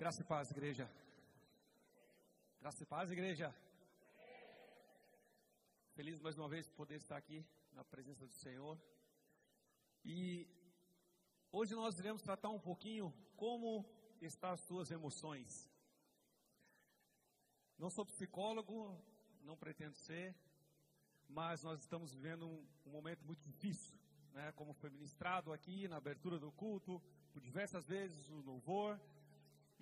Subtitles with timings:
[0.00, 0.90] Graça e paz, igreja.
[2.58, 3.54] Graça e paz, igreja.
[5.94, 8.80] Feliz mais uma vez por poder estar aqui na presença do Senhor.
[10.02, 10.48] E
[11.52, 13.84] hoje nós iremos tratar um pouquinho como
[14.22, 15.70] estão as suas emoções.
[17.76, 18.98] Não sou psicólogo,
[19.42, 20.34] não pretendo ser,
[21.28, 23.98] mas nós estamos vivendo um, um momento muito difícil,
[24.32, 24.50] né?
[24.52, 27.02] Como foi ministrado aqui na abertura do culto,
[27.34, 28.98] por diversas vezes no louvor,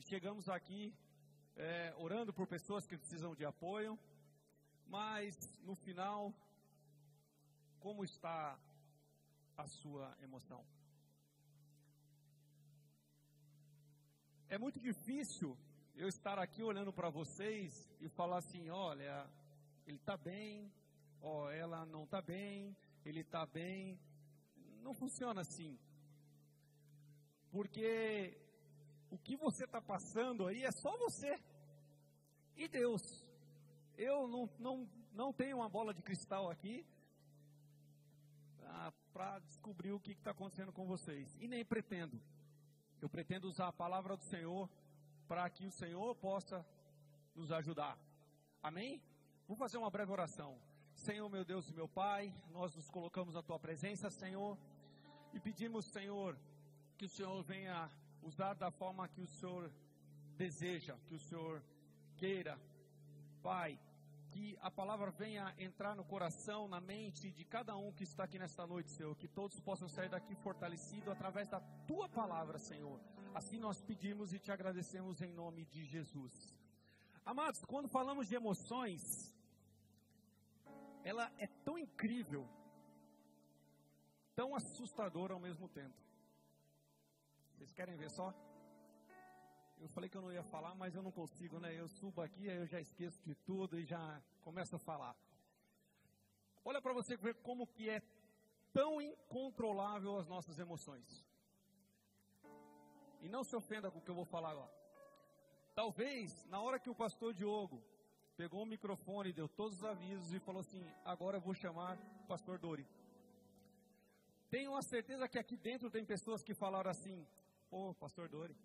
[0.02, 0.94] chegamos aqui
[1.56, 3.98] é, orando por pessoas que precisam de apoio,
[4.86, 6.32] mas no final,
[7.80, 8.58] como está
[9.56, 10.64] a sua emoção?
[14.48, 15.58] É muito difícil
[15.94, 19.28] eu estar aqui olhando para vocês e falar assim: olha,
[19.86, 20.72] ele está bem,
[21.20, 23.98] ó, ela não está bem, ele está bem.
[24.80, 25.78] Não funciona assim.
[27.50, 28.47] Porque
[29.10, 31.38] o que você está passando aí é só você
[32.56, 33.02] e Deus.
[33.96, 36.86] Eu não, não, não tenho uma bola de cristal aqui
[38.64, 41.36] ah, para descobrir o que está acontecendo com vocês.
[41.40, 42.20] E nem pretendo.
[43.00, 44.68] Eu pretendo usar a palavra do Senhor
[45.26, 46.64] para que o Senhor possa
[47.34, 47.98] nos ajudar.
[48.62, 49.00] Amém?
[49.46, 50.58] Vou fazer uma breve oração.
[50.94, 54.58] Senhor, meu Deus e meu Pai, nós nos colocamos na tua presença, Senhor,
[55.32, 56.36] e pedimos, Senhor,
[56.96, 57.88] que o Senhor venha
[58.28, 59.72] usar da forma que o Senhor
[60.36, 61.62] deseja, que o Senhor
[62.16, 62.58] queira.
[63.42, 63.78] Pai,
[64.30, 68.38] que a palavra venha entrar no coração, na mente de cada um que está aqui
[68.38, 73.00] nesta noite, Senhor, que todos possam sair daqui fortalecidos através da tua palavra, Senhor.
[73.34, 76.34] Assim nós pedimos e te agradecemos em nome de Jesus.
[77.24, 79.34] Amados, quando falamos de emoções,
[81.04, 82.46] ela é tão incrível,
[84.34, 86.07] tão assustadora ao mesmo tempo.
[87.58, 88.32] Vocês querem ver só?
[89.80, 91.74] Eu falei que eu não ia falar, mas eu não consigo, né?
[91.74, 95.16] Eu subo aqui, aí eu já esqueço de tudo e já começo a falar.
[96.64, 98.00] Olha para você ver como que é
[98.72, 101.26] tão incontrolável as nossas emoções.
[103.20, 104.72] E não se ofenda com o que eu vou falar agora.
[105.74, 107.82] Talvez, na hora que o pastor Diogo
[108.36, 112.26] pegou o microfone, deu todos os avisos e falou assim: agora eu vou chamar o
[112.28, 112.86] pastor Dori.
[114.48, 117.26] Tenho a certeza que aqui dentro tem pessoas que falaram assim:
[117.70, 118.56] Pô, pastor Dori.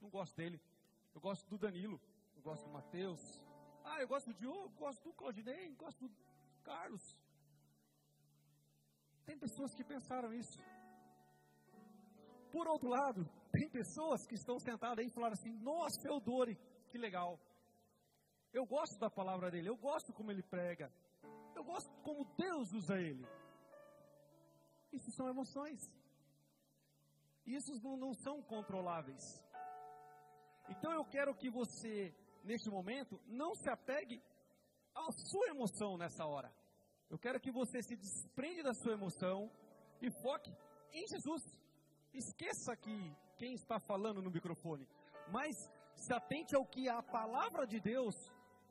[0.00, 0.60] Não gosto dele.
[1.14, 2.00] Eu gosto do Danilo.
[2.36, 3.20] Eu gosto do Mateus.
[3.84, 4.68] Ah, eu gosto do Diogo.
[4.70, 5.74] Gosto do Claudinei.
[5.76, 6.14] Gosto do
[6.62, 7.18] Carlos.
[9.24, 10.58] Tem pessoas que pensaram isso.
[12.50, 16.58] Por outro lado, tem pessoas que estão sentadas aí e falaram assim: Nossa, Feodori,
[16.88, 17.38] que legal.
[18.52, 19.68] Eu gosto da palavra dele.
[19.68, 20.92] Eu gosto como ele prega.
[21.54, 23.26] Eu gosto como Deus usa ele.
[24.92, 25.90] Isso são emoções.
[27.46, 29.22] Isso não, não são controláveis.
[30.68, 34.22] Então eu quero que você, neste momento, não se apegue
[34.94, 36.52] à sua emoção nessa hora.
[37.10, 39.50] Eu quero que você se desprende da sua emoção
[40.00, 40.52] e foque
[40.92, 41.42] em Jesus.
[42.12, 44.88] Esqueça que quem está falando no microfone,
[45.30, 45.56] mas
[45.94, 48.14] se atente ao que a palavra de Deus,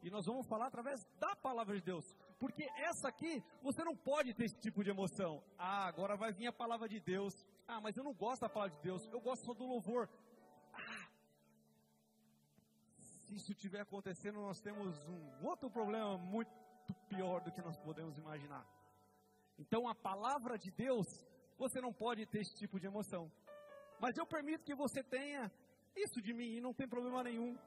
[0.01, 2.05] e nós vamos falar através da palavra de Deus,
[2.39, 5.43] porque essa aqui, você não pode ter esse tipo de emoção.
[5.57, 7.33] Ah, agora vai vir a palavra de Deus,
[7.67, 10.09] ah, mas eu não gosto da palavra de Deus, eu gosto só do louvor.
[10.73, 11.07] Ah,
[12.97, 16.51] se isso estiver acontecendo, nós temos um outro problema muito
[17.07, 18.65] pior do que nós podemos imaginar.
[19.57, 21.05] Então, a palavra de Deus,
[21.57, 23.31] você não pode ter esse tipo de emoção.
[23.99, 25.51] Mas eu permito que você tenha
[25.95, 27.57] isso de mim e não tem problema nenhum.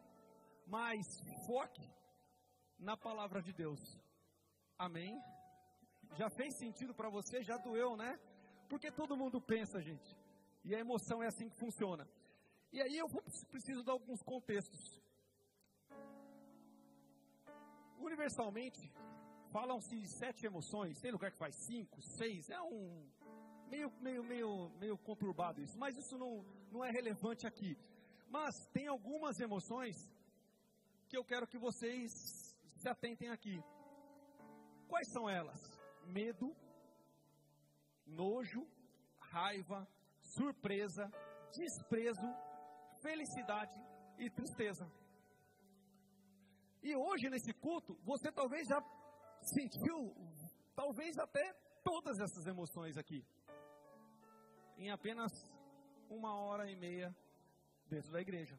[0.67, 1.07] Mas
[1.47, 1.89] foque
[2.79, 3.81] na palavra de Deus.
[4.77, 5.19] Amém?
[6.15, 7.43] Já fez sentido para você?
[7.43, 8.19] Já doeu, né?
[8.69, 10.17] Porque todo mundo pensa, gente.
[10.65, 12.09] E a emoção é assim que funciona.
[12.73, 13.09] E aí eu
[13.51, 15.01] preciso dar alguns contextos.
[17.99, 18.93] Universalmente,
[19.51, 21.01] falam-se sete emoções.
[21.01, 22.51] Tem lugar que faz cinco, seis.
[22.51, 23.09] É um
[23.69, 25.79] meio, meio, meio, meio conturbado isso.
[25.79, 27.77] Mas isso não, não é relevante aqui.
[28.29, 29.97] Mas tem algumas emoções
[31.09, 32.11] que eu quero que vocês
[32.75, 33.63] se atentem aqui.
[34.89, 35.61] Quais são elas?
[36.07, 36.55] Medo,
[38.07, 38.67] nojo,
[39.19, 39.87] raiva,
[40.21, 41.11] surpresa,
[41.53, 42.27] desprezo,
[43.03, 43.79] felicidade
[44.19, 44.91] e tristeza.
[46.83, 48.81] E hoje nesse culto, você talvez já
[49.43, 50.15] sentiu,
[50.75, 53.25] talvez até todas essas emoções aqui,
[54.79, 55.33] em apenas
[56.09, 57.15] uma hora e meia
[57.89, 58.59] dentro da igreja.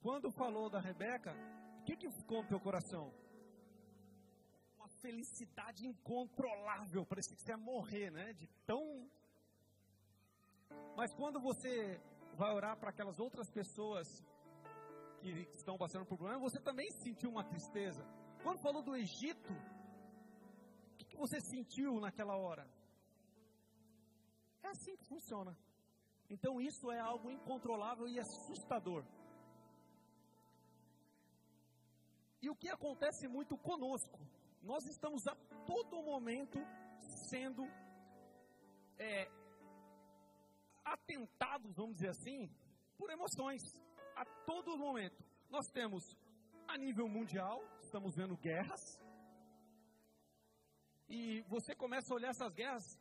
[0.00, 1.34] Quando falou da Rebeca,
[1.80, 3.12] o que, que ficou no teu coração?
[5.06, 8.32] Felicidade incontrolável, parecia que você ia morrer, né?
[8.32, 8.82] De tão.
[10.96, 12.00] Mas quando você
[12.34, 14.06] vai orar para aquelas outras pessoas
[15.20, 18.02] que estão passando por problema, você também sentiu uma tristeza.
[18.42, 19.52] Quando falou do Egito,
[21.00, 22.66] o que você sentiu naquela hora?
[24.64, 25.56] É assim que funciona.
[26.28, 29.04] Então isso é algo incontrolável e assustador.
[32.42, 34.20] E o que acontece muito conosco?
[34.66, 35.34] Nós estamos a
[35.64, 36.58] todo momento
[37.30, 37.62] sendo
[38.98, 39.30] é,
[40.84, 42.50] atentados, vamos dizer assim,
[42.98, 43.62] por emoções.
[44.16, 45.24] A todo momento.
[45.48, 46.02] Nós temos,
[46.66, 48.98] a nível mundial, estamos vendo guerras.
[51.08, 52.98] E você começa a olhar essas guerras.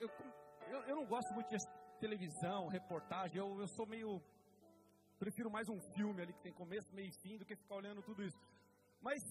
[0.00, 0.10] Eu,
[0.72, 1.58] eu, eu não gosto muito de
[2.00, 3.38] televisão, reportagem.
[3.38, 4.20] Eu, eu sou meio.
[5.20, 8.02] Prefiro mais um filme ali que tem começo, meio e fim do que ficar olhando
[8.02, 8.40] tudo isso.
[9.00, 9.22] Mas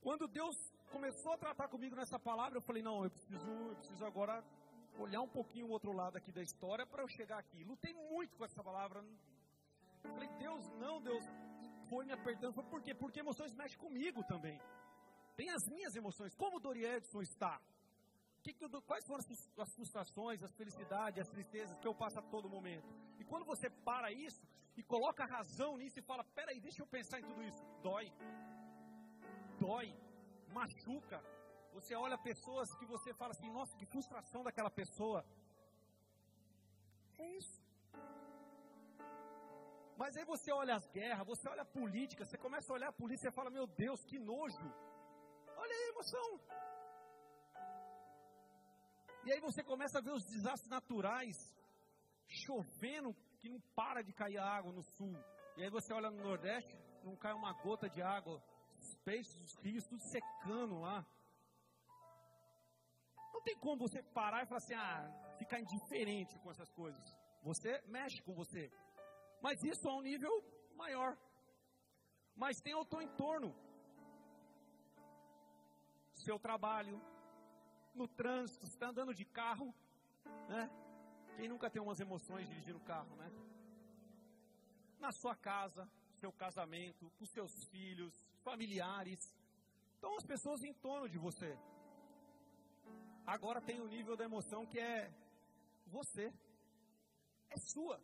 [0.00, 0.54] quando Deus
[0.90, 4.44] começou a tratar comigo nessa palavra, eu falei, não, eu preciso, eu preciso agora
[4.98, 7.64] olhar um pouquinho o outro lado aqui da história para eu chegar aqui.
[7.64, 9.04] Lutei muito com essa palavra.
[10.04, 11.24] Eu falei, Deus, não, Deus,
[11.88, 12.62] foi me apertando.
[12.64, 12.94] Por quê?
[12.94, 14.60] Porque emoções mexem comigo também.
[15.36, 16.34] Tem as minhas emoções.
[16.34, 17.60] Como o Dori Edson está?
[18.42, 19.20] Que que eu, quais foram
[19.58, 22.86] as frustrações, as felicidades, as tristezas que eu passo a todo momento?
[23.18, 24.46] E quando você para isso
[24.76, 28.12] e coloca razão nisso e fala, peraí, deixa eu pensar em tudo isso, dói
[29.58, 29.94] dói,
[30.60, 31.18] machuca.
[31.76, 35.20] Você olha pessoas que você fala assim, nossa, que frustração daquela pessoa.
[37.18, 37.56] É isso.
[40.00, 43.00] Mas aí você olha as guerras, você olha a política, você começa a olhar a
[43.02, 44.68] polícia e fala, meu Deus, que nojo.
[45.56, 46.28] Olha aí a emoção.
[49.26, 51.36] E aí você começa a ver os desastres naturais,
[52.28, 55.14] chovendo, que não para de cair água no sul.
[55.56, 58.42] E aí você olha no Nordeste, não cai uma gota de água
[58.94, 61.06] peixes, os rios, tudo secando lá.
[63.32, 67.06] Não tem como você parar e falar assim, ah, ficar indiferente com essas coisas.
[67.42, 68.70] Você mexe com você.
[69.40, 70.32] Mas isso a um nível
[70.74, 71.16] maior.
[72.34, 73.54] Mas tem o teu entorno.
[76.12, 77.00] Seu trabalho,
[77.94, 79.74] no trânsito, está andando de carro,
[80.48, 80.70] né?
[81.36, 83.30] Quem nunca tem umas emoções dirigindo carro, né?
[84.98, 85.88] Na sua casa,
[86.20, 88.14] seu casamento, com seus filhos,
[88.48, 89.22] familiares.
[89.96, 91.50] Então as pessoas em torno de você.
[93.34, 95.12] Agora tem o nível da emoção que é
[95.96, 96.26] você.
[97.54, 97.98] É sua.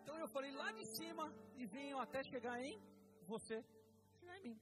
[0.00, 1.24] Então eu falei lá de cima
[1.56, 2.74] e venho até chegar em
[3.32, 3.58] você.
[4.20, 4.60] Chegar em mim.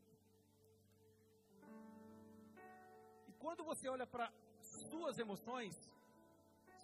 [3.29, 4.27] E quando você olha para
[4.63, 5.75] suas emoções,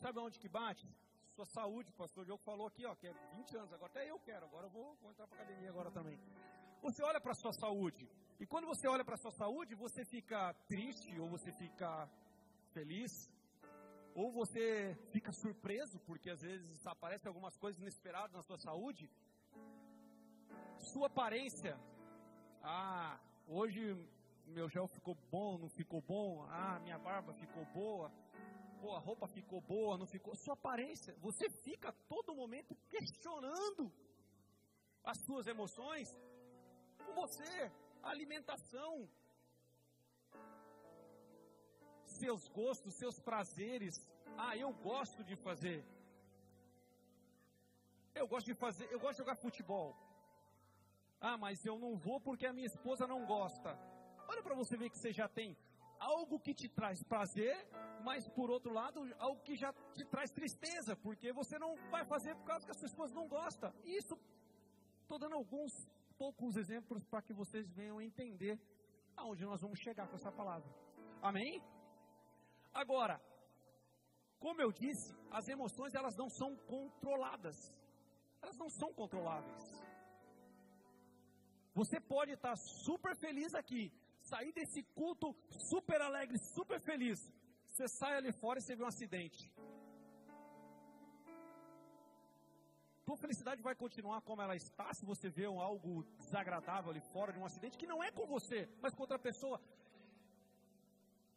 [0.02, 0.86] sabe onde que bate?
[1.36, 4.18] sua saúde, o pastor Diogo falou aqui, ó, que é 20 anos, agora até eu
[4.20, 6.18] quero, agora eu vou, vou entrar para academia agora também.
[6.86, 10.04] Você olha para a sua saúde, e quando você olha para a sua saúde, você
[10.04, 12.08] fica triste, ou você fica
[12.72, 13.28] feliz,
[14.14, 19.10] ou você fica surpreso, porque às vezes aparecem algumas coisas inesperadas na sua saúde.
[20.78, 21.76] Sua aparência,
[22.62, 23.18] ah,
[23.48, 23.80] hoje
[24.46, 28.12] meu gel ficou bom, não ficou bom, ah, minha barba ficou boa,
[28.80, 30.36] pô, a roupa ficou boa, não ficou.
[30.36, 33.92] Sua aparência, você fica todo momento questionando
[35.02, 36.16] as suas emoções
[37.06, 37.54] com você,
[38.02, 38.92] a alimentação,
[42.22, 43.94] seus gostos, seus prazeres.
[44.44, 45.78] Ah, eu gosto de fazer.
[48.14, 49.88] Eu gosto de fazer, eu gosto de jogar futebol.
[51.20, 53.70] Ah, mas eu não vou porque a minha esposa não gosta.
[54.28, 55.56] Olha para você ver que você já tem
[55.98, 57.54] algo que te traz prazer,
[58.02, 62.34] mas por outro lado, algo que já te traz tristeza, porque você não vai fazer
[62.36, 63.72] por causa que as pessoas não gostam.
[63.84, 64.18] Isso,
[65.02, 65.72] estou dando alguns
[66.18, 68.58] poucos exemplos para que vocês venham entender
[69.16, 70.68] aonde nós vamos chegar com essa palavra.
[71.22, 71.62] Amém?
[72.72, 73.20] Agora,
[74.38, 77.56] como eu disse, as emoções elas não são controladas.
[78.42, 79.64] Elas não são controláveis.
[81.74, 83.92] Você pode estar super feliz aqui,
[84.22, 85.34] sair desse culto
[85.70, 87.18] super alegre, super feliz.
[87.68, 89.52] Você sai ali fora e você vê um acidente.
[93.06, 97.32] Tua felicidade vai continuar como ela está se você vê um, algo desagradável ali fora
[97.32, 99.58] de um acidente que não é com você, mas com outra pessoa.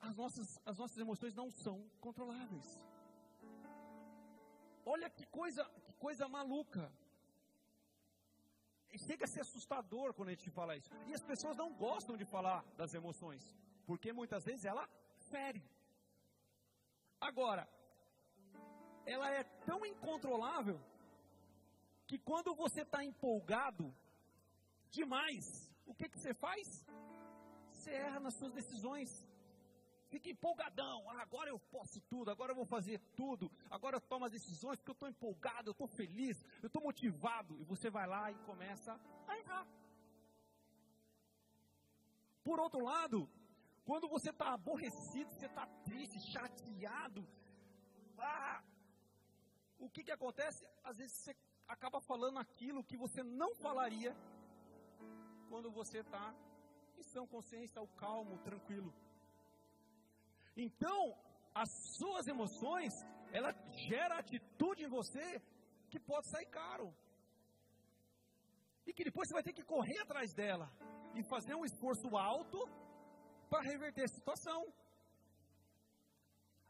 [0.07, 2.69] As nossas, as nossas emoções não são controláveis.
[4.93, 6.91] Olha que coisa, que coisa maluca
[8.97, 10.89] chega a ser assustador quando a gente fala isso.
[11.07, 14.89] E as pessoas não gostam de falar das emoções, porque muitas vezes ela
[15.31, 15.63] fere.
[17.21, 17.67] Agora,
[19.05, 20.79] ela é tão incontrolável
[22.09, 23.95] que quando você está empolgado
[24.89, 25.45] demais,
[25.85, 26.67] o que, que você faz?
[27.71, 29.09] Você erra nas suas decisões.
[30.07, 31.07] fica empolgadão.
[31.11, 34.79] Ah, agora eu posso tudo, agora eu vou fazer tudo, agora eu tomo as decisões
[34.79, 37.55] porque eu estou empolgado, eu estou feliz, eu estou motivado.
[37.61, 39.67] E você vai lá e começa a errar.
[42.43, 43.29] Por outro lado,
[43.85, 47.23] quando você está aborrecido, você está triste, chateado,
[48.17, 48.63] ah,
[49.77, 50.65] o que, que acontece?
[50.83, 51.35] Às vezes você
[51.69, 54.13] acaba falando aquilo que você não falaria
[55.49, 56.33] quando você está
[56.97, 58.91] em sã consciência, calmo, tranquilo.
[60.57, 61.01] Então,
[61.53, 62.93] as suas emoções,
[63.31, 63.51] ela
[63.87, 65.39] gera atitude em você
[65.89, 66.93] que pode sair caro.
[68.85, 70.67] E que depois você vai ter que correr atrás dela
[71.15, 72.59] e fazer um esforço alto
[73.49, 74.61] para reverter a situação.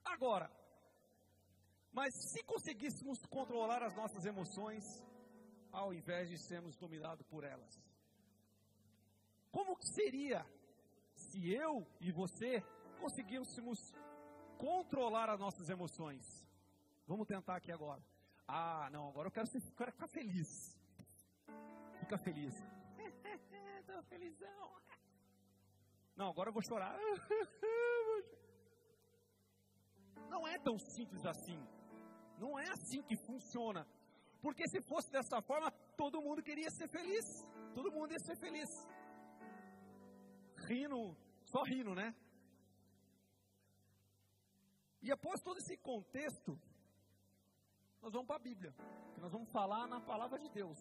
[0.03, 0.49] Agora,
[1.91, 4.83] mas se conseguíssemos controlar as nossas emoções,
[5.71, 7.79] ao invés de sermos dominados por elas,
[9.51, 10.45] como seria
[11.15, 12.63] se eu e você
[12.99, 13.93] conseguíssemos
[14.57, 16.47] controlar as nossas emoções?
[17.07, 18.03] Vamos tentar aqui agora.
[18.47, 20.77] Ah, não, agora eu quero, ser, quero ficar feliz.
[21.99, 22.53] Fica feliz.
[23.79, 24.75] Estou felizão.
[26.15, 26.95] Não, agora eu vou chorar.
[30.29, 31.59] Não é tão simples assim.
[32.39, 33.85] Não é assim que funciona.
[34.41, 37.25] Porque se fosse dessa forma, todo mundo queria ser feliz.
[37.73, 38.69] Todo mundo ia ser feliz.
[40.55, 42.15] Rindo, só rindo, né?
[45.01, 46.59] E após todo esse contexto,
[48.01, 48.73] nós vamos para a Bíblia,
[49.13, 50.79] que nós vamos falar na palavra de Deus.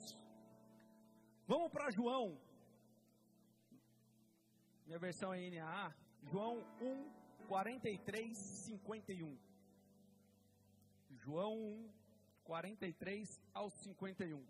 [1.46, 2.38] Vamos para João,
[4.88, 9.47] minha versão é NAA, João 1, 43, 51.
[11.28, 11.90] João 1,
[12.44, 14.42] 43 ao 51.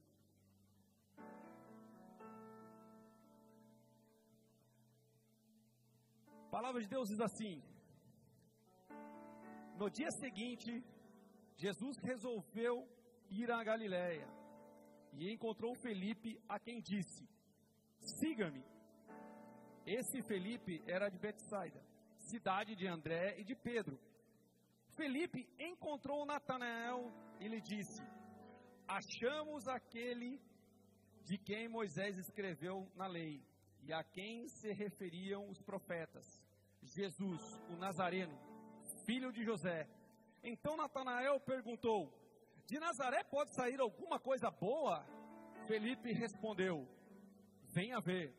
[6.46, 7.60] A palavra de Deus diz assim:
[9.76, 10.84] No dia seguinte,
[11.56, 12.88] Jesus resolveu
[13.28, 14.28] ir à Galiléia
[15.14, 17.28] e encontrou Felipe, a quem disse:
[17.98, 18.64] Siga-me.
[19.84, 21.82] Esse Felipe era de Betsaida,
[22.18, 23.98] cidade de André e de Pedro.
[24.98, 28.02] Felipe encontrou Natanael e lhe disse:
[28.88, 30.42] Achamos aquele
[31.22, 33.40] de quem Moisés escreveu na lei
[33.84, 36.42] e a quem se referiam os profetas,
[36.82, 37.40] Jesus,
[37.70, 38.36] o Nazareno,
[39.06, 39.88] filho de José.
[40.42, 42.12] Então Natanael perguntou:
[42.66, 45.06] De Nazaré pode sair alguma coisa boa?
[45.68, 46.88] Felipe respondeu:
[47.72, 48.34] Venha ver.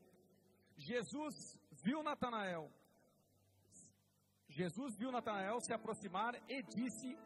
[0.75, 2.69] Jesus viu Natanael
[4.59, 7.17] Jesus viu Natanael se aproximar e disse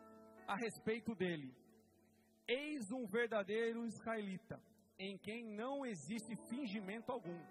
[0.47, 1.51] a respeito dele:
[2.47, 4.61] Eis um verdadeiro israelita,
[4.99, 7.41] em quem não existe fingimento algum.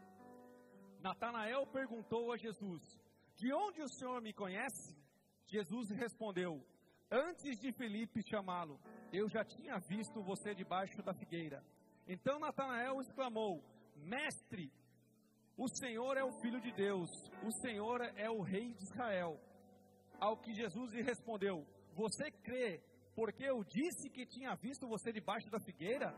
[1.00, 2.80] Natanael perguntou a Jesus:
[3.34, 4.96] De onde o Senhor me conhece?
[5.48, 6.64] Jesus respondeu:
[7.10, 8.78] Antes de Felipe chamá-lo,
[9.12, 11.60] eu já tinha visto você debaixo da figueira.
[12.06, 13.60] Então Natanael exclamou:
[13.96, 14.72] Mestre,
[15.56, 17.10] o Senhor é o Filho de Deus,
[17.42, 19.40] o Senhor é o Rei de Israel.
[20.22, 22.80] Ao que Jesus lhe respondeu: Você crê
[23.12, 26.14] porque eu disse que tinha visto você debaixo da figueira?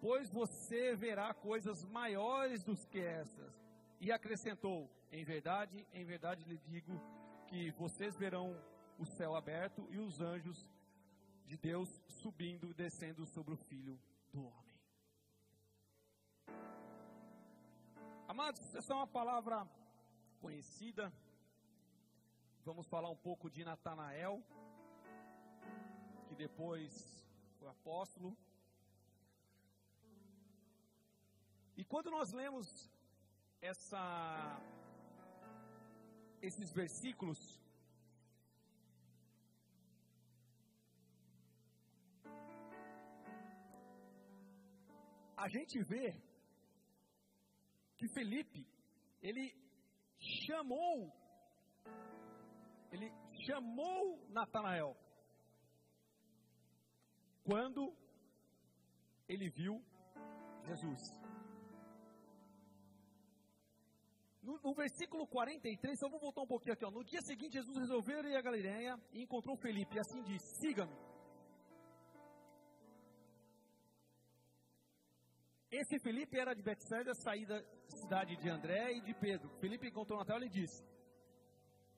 [0.00, 3.52] Pois você verá coisas maiores do que essas.
[4.00, 6.98] E acrescentou: Em verdade, em verdade lhe digo
[7.46, 8.58] que vocês verão
[8.98, 10.66] o céu aberto e os anjos
[11.44, 14.00] de Deus subindo e descendo sobre o filho
[14.32, 14.80] do homem.
[18.26, 19.68] Amados, essa é uma palavra
[20.40, 21.12] conhecida
[22.68, 24.42] Vamos falar um pouco de Natanael,
[26.26, 26.92] que depois
[27.58, 28.36] foi apóstolo.
[31.76, 32.66] E quando nós lemos
[33.60, 34.60] essa,
[36.42, 37.38] esses versículos,
[45.36, 46.20] a gente vê
[47.96, 48.66] que Felipe,
[49.22, 49.54] ele
[50.18, 51.14] chamou
[52.96, 53.12] ele
[53.44, 54.96] chamou Natanael.
[57.44, 57.94] Quando
[59.28, 59.82] ele viu
[60.64, 61.00] Jesus.
[64.42, 66.84] No, no, versículo 43, eu vou voltar um pouquinho aqui.
[66.84, 66.90] Ó.
[66.90, 69.96] No dia seguinte, Jesus resolveu ir a Galiléia e encontrou Felipe.
[69.96, 70.96] E assim disse: Siga-me.
[75.70, 79.48] Esse Felipe era de Betsaida, saída da cidade de André e de Pedro.
[79.58, 80.82] Felipe encontrou Natal e disse: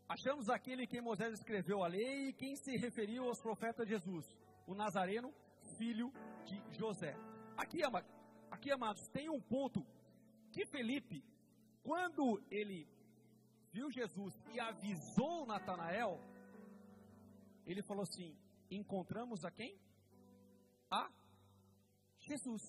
[0.09, 4.25] Achamos aquele que Moisés escreveu a lei e quem se referiu aos profetas Jesus,
[4.67, 5.35] o Nazareno,
[5.77, 6.11] filho
[6.47, 7.15] de José.
[7.55, 7.81] Aqui,
[8.51, 9.85] aqui, amados, tem um ponto
[10.51, 11.23] que Felipe,
[11.83, 12.89] quando ele
[13.71, 16.19] viu Jesus e avisou Natanael,
[17.67, 18.35] ele falou assim:
[18.71, 19.79] encontramos a quem?
[20.91, 21.11] A
[22.19, 22.63] Jesus.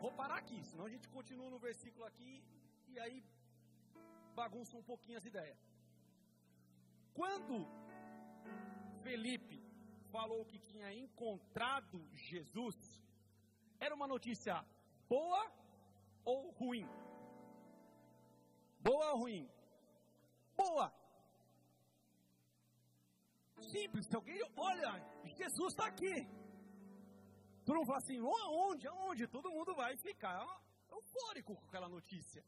[0.00, 2.42] Vou parar aqui, senão a gente continua no versículo aqui
[2.86, 3.22] e aí
[4.42, 5.58] bagunça um pouquinho as ideias.
[7.18, 7.56] Quando
[9.04, 9.58] Felipe
[10.14, 11.98] falou que tinha encontrado
[12.30, 12.76] Jesus,
[13.86, 14.54] era uma notícia
[15.14, 15.42] boa
[16.24, 16.86] ou ruim?
[18.88, 19.44] Boa ou ruim?
[20.56, 20.86] Boa.
[23.72, 24.40] Simples, se alguém
[24.70, 24.92] olha,
[25.40, 26.14] Jesus está aqui.
[27.64, 29.26] Tu não fala assim, aonde, aonde?
[29.26, 30.38] Todo mundo vai ficar
[30.96, 32.42] eufórico com aquela notícia.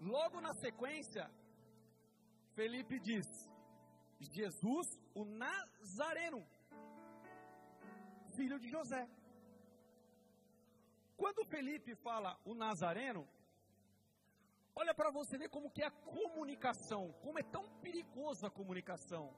[0.00, 1.30] Logo na sequência,
[2.54, 3.26] Felipe diz:
[4.18, 6.46] Jesus, o Nazareno,
[8.34, 9.08] filho de José.
[11.16, 13.28] Quando Felipe fala o Nazareno,
[14.74, 19.30] olha para você ver como que é a comunicação, como é tão perigosa a comunicação.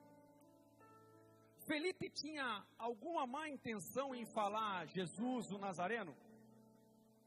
[1.66, 6.16] Felipe tinha alguma má intenção em falar Jesus o Nazareno?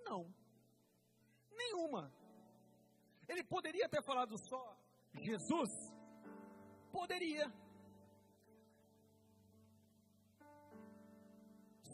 [0.05, 0.33] Não.
[1.51, 2.13] Nenhuma.
[3.27, 4.63] Ele poderia ter falado só
[5.13, 5.71] Jesus?
[6.91, 7.51] Poderia.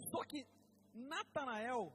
[0.09, 0.45] Só que
[0.93, 1.93] Natanael,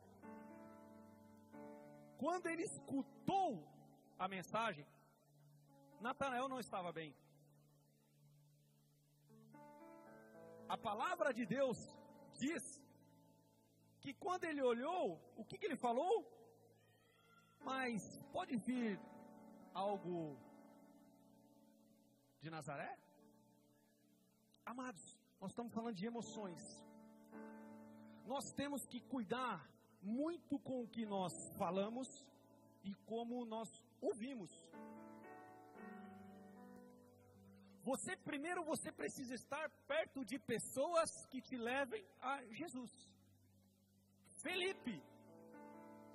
[2.18, 3.50] quando ele escutou
[4.18, 4.86] a mensagem,
[6.00, 7.14] Natanael não estava bem.
[10.68, 11.78] A palavra de Deus
[12.38, 12.64] diz
[14.00, 16.14] que quando ele olhou, o que, que ele falou?
[17.60, 18.02] Mas
[18.32, 18.98] pode vir
[19.76, 20.38] algo
[22.40, 22.98] de Nazaré?
[24.64, 25.04] Amados,
[25.40, 26.62] nós estamos falando de emoções.
[28.26, 29.58] Nós temos que cuidar
[30.02, 32.08] muito com o que nós falamos
[32.82, 33.68] e como nós
[34.00, 34.50] ouvimos.
[37.82, 42.92] Você primeiro você precisa estar perto de pessoas que te levem a Jesus.
[44.42, 45.00] Felipe,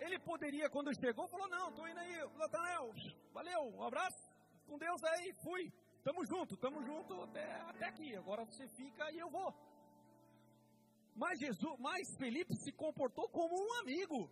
[0.06, 2.94] ele poderia, quando chegou, falou: Não, estou indo aí, Natanael,
[3.32, 4.22] valeu, um abraço,
[4.68, 5.72] com Deus aí, fui,
[6.04, 9.54] tamo junto, tamo junto até, até aqui, agora você fica e eu vou.
[11.16, 14.30] Mas Jesus, mas Felipe se comportou como um amigo.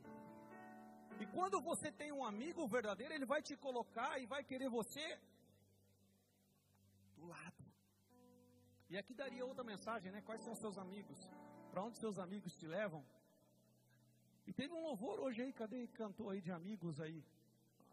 [1.20, 5.20] E quando você tem um amigo verdadeiro, ele vai te colocar e vai querer você
[7.18, 7.64] do lado.
[8.90, 10.22] E aqui daria outra mensagem, né?
[10.22, 11.30] Quais são os seus amigos?
[11.70, 13.04] Para onde seus amigos te levam?
[14.50, 15.86] E teve um louvor hoje aí, cadê?
[15.90, 17.24] Cantou aí de amigos aí.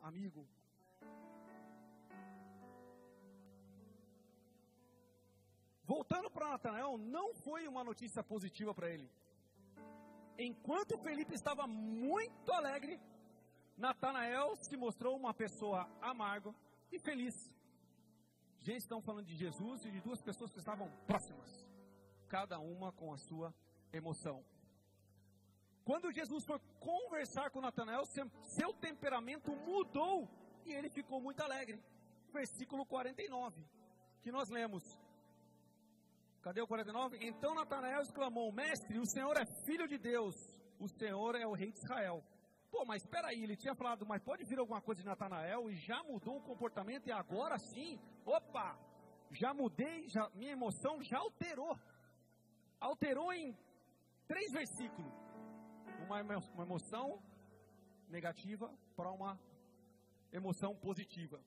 [0.00, 0.48] Amigo.
[5.84, 9.06] Voltando para Natanael, não foi uma notícia positiva para ele.
[10.38, 12.98] Enquanto Felipe estava muito alegre,
[13.76, 16.54] Natanael se mostrou uma pessoa amarga
[16.90, 17.52] e feliz.
[18.62, 21.68] Gente, estão falando de Jesus e de duas pessoas que estavam próximas,
[22.28, 23.54] cada uma com a sua
[23.92, 24.42] emoção.
[25.86, 28.02] Quando Jesus foi conversar com Natanael,
[28.56, 30.28] seu temperamento mudou
[30.64, 31.80] e ele ficou muito alegre.
[32.32, 33.64] Versículo 49,
[34.20, 34.82] que nós lemos.
[36.42, 37.18] Cadê o 49?
[37.20, 40.34] Então Natanael exclamou: Mestre, o Senhor é filho de Deus,
[40.80, 42.20] o Senhor é o rei de Israel.
[42.68, 45.76] Pô, mas espera aí, ele tinha falado, mas pode vir alguma coisa de Natanael e
[45.76, 48.76] já mudou o comportamento e agora sim, opa,
[49.30, 51.78] já mudei, já, minha emoção já alterou.
[52.80, 53.56] Alterou em
[54.26, 55.25] três versículos
[56.06, 56.20] uma,
[56.62, 57.20] emoção
[58.08, 59.38] negativa para uma
[60.32, 61.40] emoção positiva.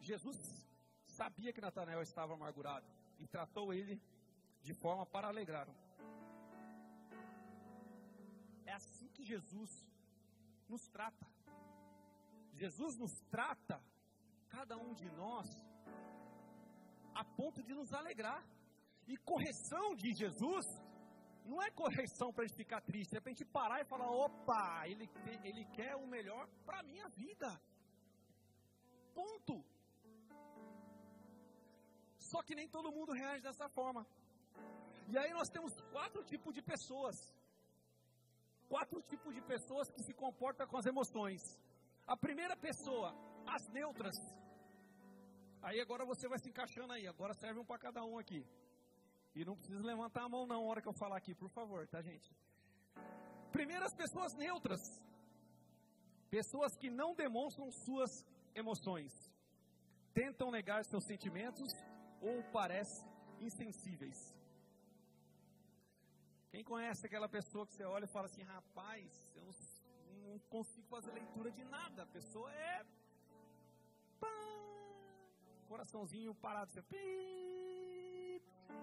[0.00, 0.38] Jesus
[1.06, 2.86] sabia que Natanael estava amargurado
[3.18, 4.00] e tratou ele
[4.62, 5.74] de forma para alegrá-lo.
[8.64, 9.86] É assim que Jesus
[10.68, 11.26] nos trata.
[12.54, 13.82] Jesus nos trata,
[14.48, 15.48] cada um de nós,
[17.14, 18.44] a ponto de nos alegrar.
[19.12, 20.66] E correção de Jesus
[21.50, 24.08] não é correção para a gente ficar triste, é para a gente parar e falar:
[24.24, 25.06] opa, ele,
[25.48, 27.48] ele quer o melhor para a minha vida.
[29.12, 29.56] Ponto.
[32.30, 34.06] Só que nem todo mundo reage dessa forma.
[35.08, 37.16] E aí nós temos quatro tipos de pessoas.
[38.68, 41.42] Quatro tipos de pessoas que se comportam com as emoções.
[42.06, 43.12] A primeira pessoa,
[43.56, 44.16] as neutras.
[45.62, 47.08] Aí agora você vai se encaixando aí.
[47.08, 48.46] Agora serve um para cada um aqui.
[49.34, 51.86] E não precisa levantar a mão não, na hora que eu falar aqui, por favor,
[51.86, 52.34] tá, gente?
[53.52, 54.80] Primeiro, as pessoas neutras.
[56.28, 59.12] Pessoas que não demonstram suas emoções.
[60.12, 61.72] Tentam negar seus sentimentos
[62.20, 63.08] ou parecem
[63.40, 64.18] insensíveis.
[66.50, 71.12] Quem conhece aquela pessoa que você olha e fala assim, rapaz, eu não, consigo fazer
[71.12, 72.02] leitura de nada.
[72.02, 72.84] A pessoa é.
[74.18, 74.28] Pá,
[75.68, 76.72] coraçãozinho parado.
[76.72, 76.82] Você,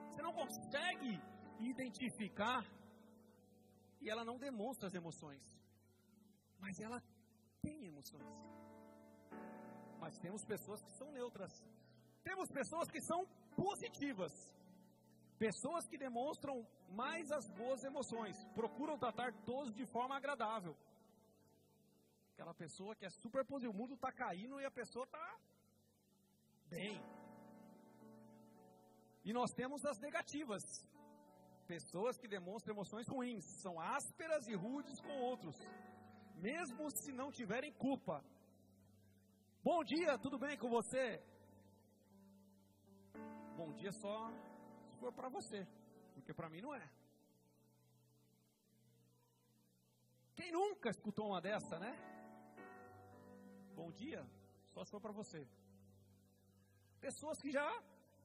[0.10, 1.20] você não consegue
[1.60, 2.64] identificar
[4.02, 5.44] e ela não demonstra as emoções.
[6.60, 7.02] Mas ela
[7.62, 8.28] tem emoções.
[10.00, 11.52] Mas temos pessoas que são neutras.
[12.24, 14.34] Temos pessoas que são positivas.
[15.38, 20.76] Pessoas que demonstram mais as boas emoções, procuram tratar todos de forma agradável.
[22.34, 25.40] Aquela pessoa que é super positiva, o mundo está caindo e a pessoa está
[26.70, 27.02] bem.
[29.28, 30.64] E nós temos as negativas.
[31.74, 35.58] Pessoas que demonstram emoções ruins, são ásperas e rudes com outros,
[36.48, 38.24] mesmo se não tiverem culpa.
[39.62, 41.22] Bom dia, tudo bem com você?
[43.58, 44.18] Bom dia só
[44.86, 45.68] se for para você,
[46.14, 46.90] porque para mim não é.
[50.38, 51.94] Quem nunca escutou uma dessa, né?
[53.76, 54.26] Bom dia,
[54.74, 55.46] só se for para você.
[57.02, 57.70] Pessoas que já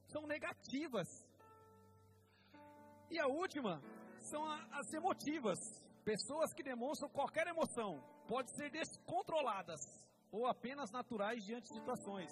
[0.07, 1.07] são negativas.
[3.09, 3.81] E a última
[4.19, 5.59] são as emotivas.
[6.03, 9.81] Pessoas que demonstram qualquer emoção, pode ser descontroladas
[10.31, 12.31] ou apenas naturais diante de situações.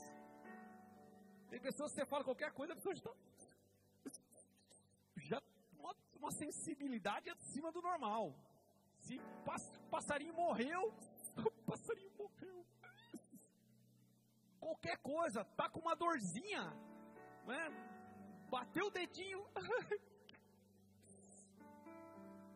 [1.49, 3.31] Tem pessoas que você fala qualquer coisa, a pessoa já está
[5.17, 5.41] já
[5.77, 8.33] uma, uma sensibilidade acima do normal.
[8.99, 10.93] Se o passarinho morreu,
[11.65, 12.65] passarinho morreu.
[14.59, 16.63] Qualquer coisa, tá com uma dorzinha,
[17.45, 17.69] né?
[18.49, 19.45] Bateu o dedinho.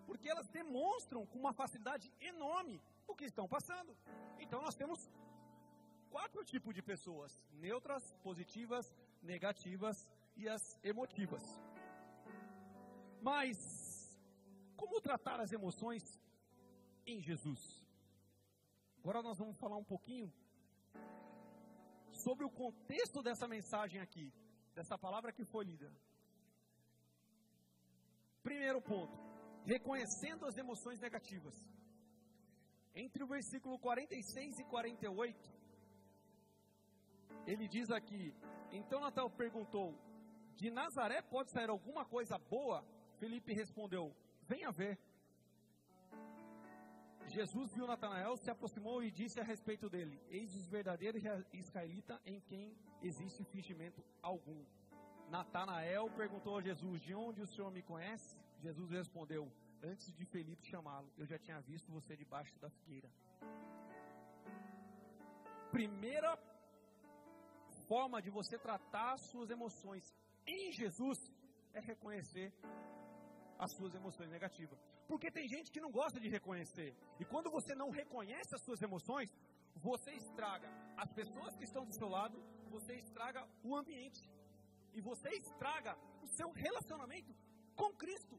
[0.06, 3.96] Porque elas demonstram com uma facilidade enorme o que estão passando.
[4.40, 5.10] Então nós temos
[6.10, 11.44] quatro tipos de pessoas: neutras, positivas, negativas e as emotivas.
[13.22, 14.20] Mas,
[14.76, 16.20] como tratar as emoções
[17.06, 17.84] em Jesus?
[19.00, 20.32] Agora nós vamos falar um pouquinho
[22.12, 24.32] sobre o contexto dessa mensagem aqui,
[24.76, 25.92] dessa palavra que foi lida.
[28.44, 29.18] Primeiro ponto,
[29.64, 31.56] reconhecendo as emoções negativas.
[32.94, 35.54] Entre o versículo 46 e 48,
[37.48, 38.34] ele diz aqui:
[38.72, 39.98] Então Natal perguntou:
[40.56, 42.86] De Nazaré pode sair alguma coisa boa?
[43.18, 45.00] Felipe respondeu: Venha ver.
[47.28, 51.22] Jesus viu Natanael, se aproximou e disse a respeito dele: Eis os verdadeiros
[51.54, 54.64] israelitas em quem existe fingimento algum.
[55.30, 58.38] Natanael perguntou a Jesus: De onde o Senhor me conhece?
[58.60, 59.52] Jesus respondeu:
[59.84, 63.10] Antes de Felipe chamá-lo, eu já tinha visto você debaixo da figueira.
[65.72, 66.38] Primeira
[67.88, 70.14] forma de você tratar suas emoções
[70.48, 71.20] em Jesus
[71.74, 72.54] é reconhecer
[73.60, 74.80] as suas emoções negativas.
[75.08, 76.96] Porque tem gente que não gosta de reconhecer.
[77.20, 79.30] E quando você não reconhece as suas emoções,
[79.76, 82.38] você estraga as pessoas que estão do seu lado,
[82.70, 84.22] você estraga o ambiente.
[84.94, 87.36] E você estraga o seu relacionamento
[87.76, 88.36] com Cristo,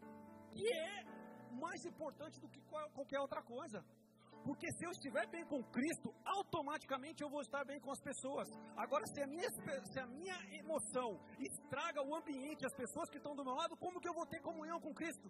[0.52, 1.04] que é
[1.52, 2.60] mais importante do que
[2.94, 3.84] qualquer outra coisa.
[4.46, 8.48] Porque se eu estiver bem com Cristo, automaticamente eu vou estar bem com as pessoas.
[8.76, 9.50] Agora, se a minha,
[9.92, 14.00] se a minha emoção estraga o ambiente, as pessoas que estão do meu lado, como
[14.00, 15.28] que eu vou ter comunhão com Cristo?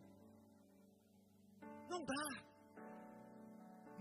[1.92, 2.24] Não dá.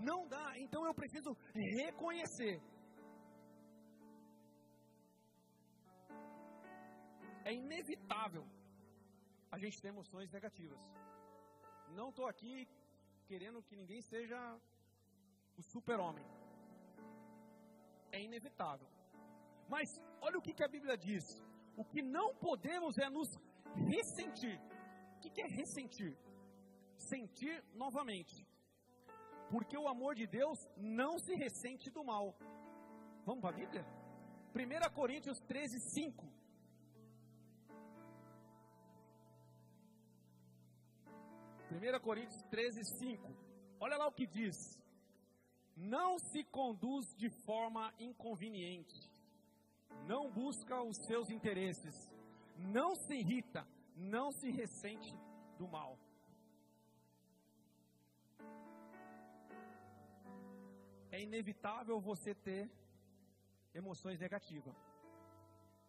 [0.08, 0.46] Não dá.
[0.58, 2.60] Então eu preciso reconhecer.
[7.44, 8.44] É inevitável
[9.54, 10.80] a gente ter emoções negativas.
[11.98, 12.68] Não estou aqui
[13.28, 14.38] querendo que ninguém seja
[15.56, 16.26] o super-homem.
[18.12, 18.88] É inevitável.
[19.68, 19.88] Mas
[20.20, 21.24] olha o que, que, a Bíblia diz.
[21.76, 23.28] O que não podemos é nos
[23.92, 24.58] ressentir.
[25.16, 26.16] O que, que é ressentir?
[26.96, 28.46] Sentir novamente.
[29.50, 32.36] Porque o amor de Deus não se ressente do mal.
[33.24, 33.86] Vamos para a Bíblia?
[34.54, 36.26] 1 Coríntios 13, 5.
[41.70, 43.36] 1 Coríntios 13, 5.
[43.78, 44.56] Olha lá o que diz
[45.76, 49.12] não se conduz de forma inconveniente,
[50.06, 51.94] não busca os seus interesses,
[52.56, 55.14] não se irrita, não se ressente
[55.58, 55.98] do mal.
[61.16, 62.70] É inevitável você ter
[63.80, 64.76] emoções negativas.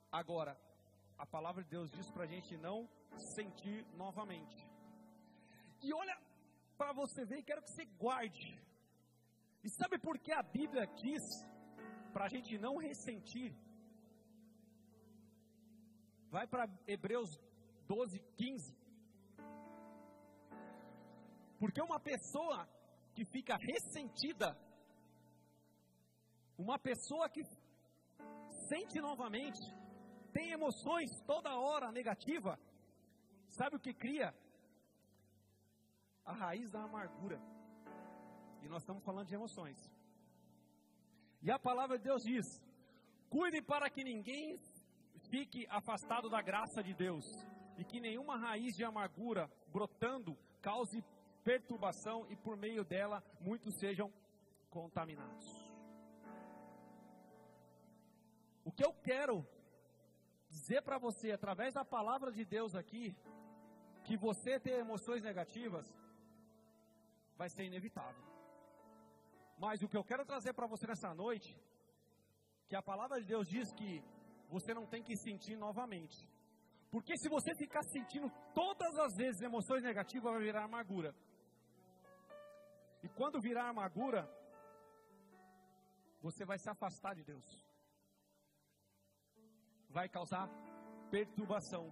[0.09, 0.53] Agora,
[1.17, 2.77] a palavra de Deus diz para a gente não
[3.35, 4.57] sentir novamente.
[5.83, 6.17] E olha
[6.77, 8.49] para você ver, quero que você guarde
[9.65, 11.25] e sabe por que a Bíblia quis
[12.13, 13.53] para a gente não ressentir?
[16.29, 17.37] Vai para Hebreus
[17.85, 18.73] 12, 15.
[21.59, 22.65] Porque uma pessoa
[23.13, 24.55] que fica ressentida,
[26.57, 27.43] uma pessoa que
[28.67, 29.61] sente novamente,
[30.33, 32.59] tem emoções toda hora negativa,
[33.49, 34.33] sabe o que cria?
[36.25, 37.39] A raiz da amargura.
[38.61, 39.77] E nós estamos falando de emoções.
[41.41, 42.61] E a palavra de Deus diz:
[43.29, 44.59] cuide para que ninguém
[45.29, 47.25] fique afastado da graça de Deus,
[47.77, 51.03] e que nenhuma raiz de amargura brotando cause
[51.43, 54.11] perturbação, e por meio dela muitos sejam
[54.69, 55.66] contaminados.
[58.67, 59.35] O que eu quero
[60.55, 63.05] dizer para você, através da palavra de Deus aqui,
[64.05, 65.85] que você ter emoções negativas
[67.37, 68.25] vai ser inevitável.
[69.57, 71.49] Mas o que eu quero trazer para você nessa noite,
[72.67, 74.03] que a palavra de Deus diz que
[74.49, 76.17] você não tem que sentir novamente.
[76.91, 81.15] Porque se você ficar sentindo todas as vezes emoções negativas, vai virar amargura.
[83.01, 84.21] E quando virar amargura,
[86.21, 87.66] você vai se afastar de Deus
[89.89, 90.49] vai causar
[91.09, 91.91] perturbação.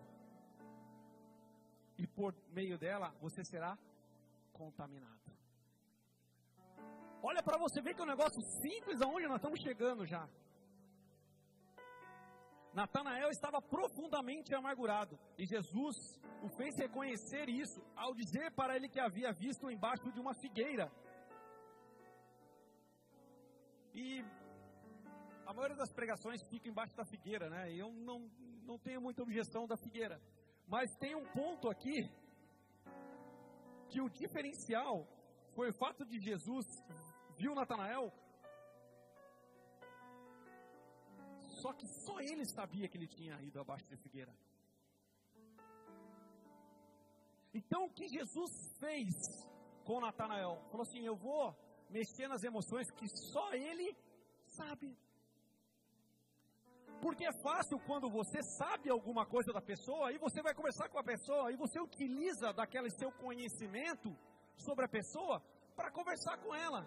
[1.97, 3.77] E por meio dela você será
[4.51, 5.25] contaminado.
[7.21, 10.27] Olha para você ver que é um negócio simples aonde nós estamos chegando já.
[12.73, 15.95] Natanael estava profundamente amargurado e Jesus
[16.43, 20.91] o fez reconhecer isso ao dizer para ele que havia visto embaixo de uma figueira.
[23.93, 24.23] E
[25.45, 27.71] a maioria das pregações fica embaixo da figueira, né?
[27.71, 28.29] E eu não,
[28.63, 30.19] não tenho muita objeção da figueira.
[30.67, 32.09] Mas tem um ponto aqui
[33.89, 35.07] que o diferencial
[35.53, 36.65] foi o fato de Jesus
[37.37, 38.11] viu Natanael.
[41.61, 44.33] Só que só ele sabia que ele tinha ido abaixo da figueira.
[47.53, 49.13] Então o que Jesus fez
[49.85, 50.61] com Natanael?
[50.71, 51.55] Falou assim: Eu vou
[51.89, 53.95] mexer nas emoções que só ele
[54.45, 54.97] sabe.
[57.05, 60.97] Porque é fácil quando você sabe alguma coisa da pessoa, aí você vai conversar com
[60.97, 64.09] a pessoa, e você utiliza daquele seu conhecimento
[64.57, 65.39] sobre a pessoa
[65.75, 66.81] para conversar com ela.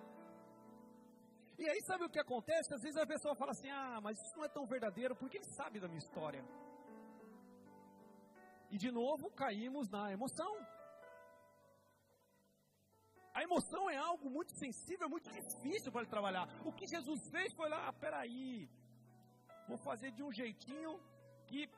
[1.57, 2.75] E aí sabe o que acontece?
[2.75, 5.55] Às vezes a pessoa fala assim: ah, mas isso não é tão verdadeiro, porque ele
[5.59, 6.45] sabe da minha história.
[8.73, 10.53] E de novo caímos na emoção.
[13.33, 16.49] A emoção é algo muito sensível, muito difícil para ele trabalhar.
[16.65, 18.69] O que Jesus fez foi lá, ah, peraí,
[19.69, 20.99] vou fazer de um jeitinho
[21.47, 21.69] que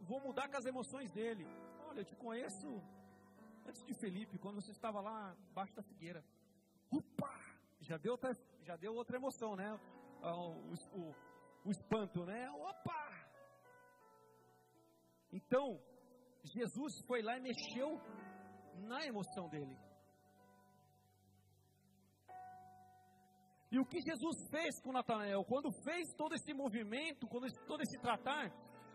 [0.00, 1.46] vou mudar com as emoções dele.
[1.88, 2.68] Olha, eu te conheço
[3.66, 6.24] antes de Felipe, quando você estava lá embaixo da figueira.
[6.90, 7.32] Opa!
[7.80, 9.68] Já deu outra, já deu outra emoção, né?
[10.22, 11.14] Ah, o, o,
[11.66, 12.50] o espanto, né?
[12.50, 13.02] Opa!
[15.32, 15.80] Então,
[16.44, 18.00] Jesus foi lá e mexeu
[18.88, 19.76] na emoção dele.
[23.72, 25.42] E o que Jesus fez com Natanael?
[25.46, 28.52] Quando fez todo esse movimento, quando todo esse tratar,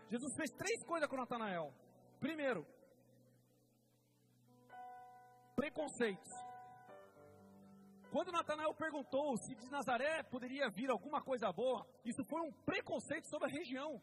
[0.08, 1.74] Jesus fez três coisas com Natanael.
[2.20, 2.64] Primeiro,
[5.56, 6.30] preconceitos.
[8.12, 13.26] Quando Natanael perguntou se de Nazaré poderia vir alguma coisa boa, isso foi um preconceito
[13.26, 14.00] sobre a região.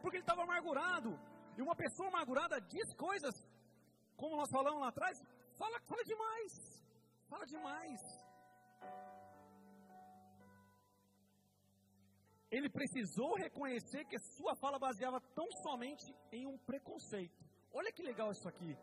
[0.00, 1.18] Porque ele estava amargurado.
[1.58, 3.34] E uma pessoa amargurada diz coisas,
[4.16, 5.18] como nós falamos lá atrás,
[5.58, 6.52] fala, fala demais.
[7.28, 8.25] Fala demais.
[12.56, 17.44] Ele precisou reconhecer que sua fala baseava tão somente em um preconceito.
[17.72, 18.76] Olha que legal isso aqui.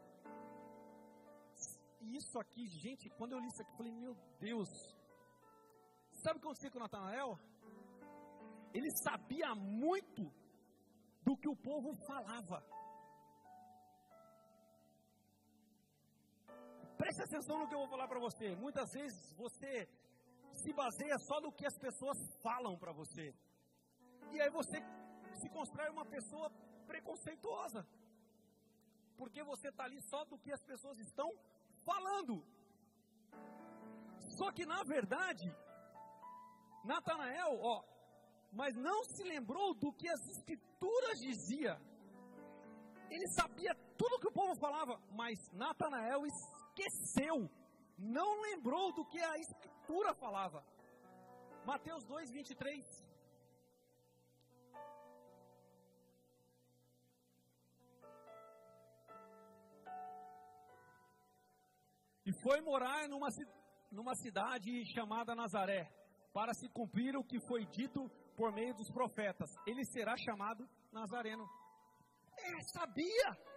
[2.02, 4.70] Isso aqui, gente, quando eu li isso aqui, eu falei, meu Deus.
[6.22, 7.40] Sabe o que aconteceu com Natanael?
[8.74, 10.32] Ele sabia muito
[11.24, 12.64] do que o povo falava.
[16.98, 18.56] Preste atenção no que eu vou falar para você.
[18.56, 19.88] Muitas vezes você
[20.54, 23.34] se baseia só no que as pessoas falam para você.
[24.32, 24.78] E aí você
[25.42, 26.50] se constrói uma pessoa
[26.86, 27.86] preconceituosa.
[29.18, 31.30] Porque você está ali só do que as pessoas estão
[31.84, 32.44] falando.
[34.38, 35.48] Só que na verdade,
[36.84, 37.84] Natanael, ó,
[38.52, 41.80] mas não se lembrou do que as escrituras dizia.
[43.10, 46.26] Ele sabia tudo que o povo falava, mas Natanael
[46.74, 47.50] esqueceu,
[47.98, 50.66] não lembrou do que a escritura falava.
[51.66, 53.04] Mateus 2, 23.
[62.26, 63.28] E foi morar numa,
[63.92, 65.92] numa cidade chamada Nazaré,
[66.34, 69.50] para se cumprir o que foi dito por meio dos profetas.
[69.68, 71.48] Ele será chamado Nazareno.
[72.38, 73.53] É, sabia.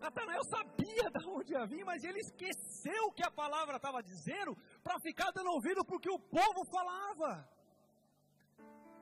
[0.00, 4.56] Natanael sabia de onde ia vir, mas ele esqueceu o que a palavra estava dizendo
[4.82, 7.30] para ficar dando ouvido para o povo falava.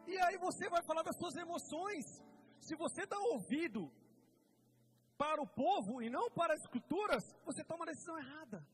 [0.06, 2.04] E aí você vai falar das suas emoções.
[2.66, 3.82] Se você dá ouvido
[5.16, 8.66] para o povo e não para as escrituras, você toma a decisão errada.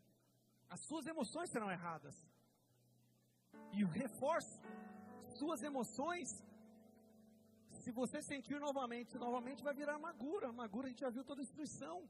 [0.71, 2.17] As suas emoções serão erradas.
[3.73, 4.63] E reforço,
[5.41, 6.29] suas emoções,
[7.83, 10.49] se você sentir novamente, novamente vai virar amargura.
[10.49, 12.09] Amargura a gente já viu toda a destruição.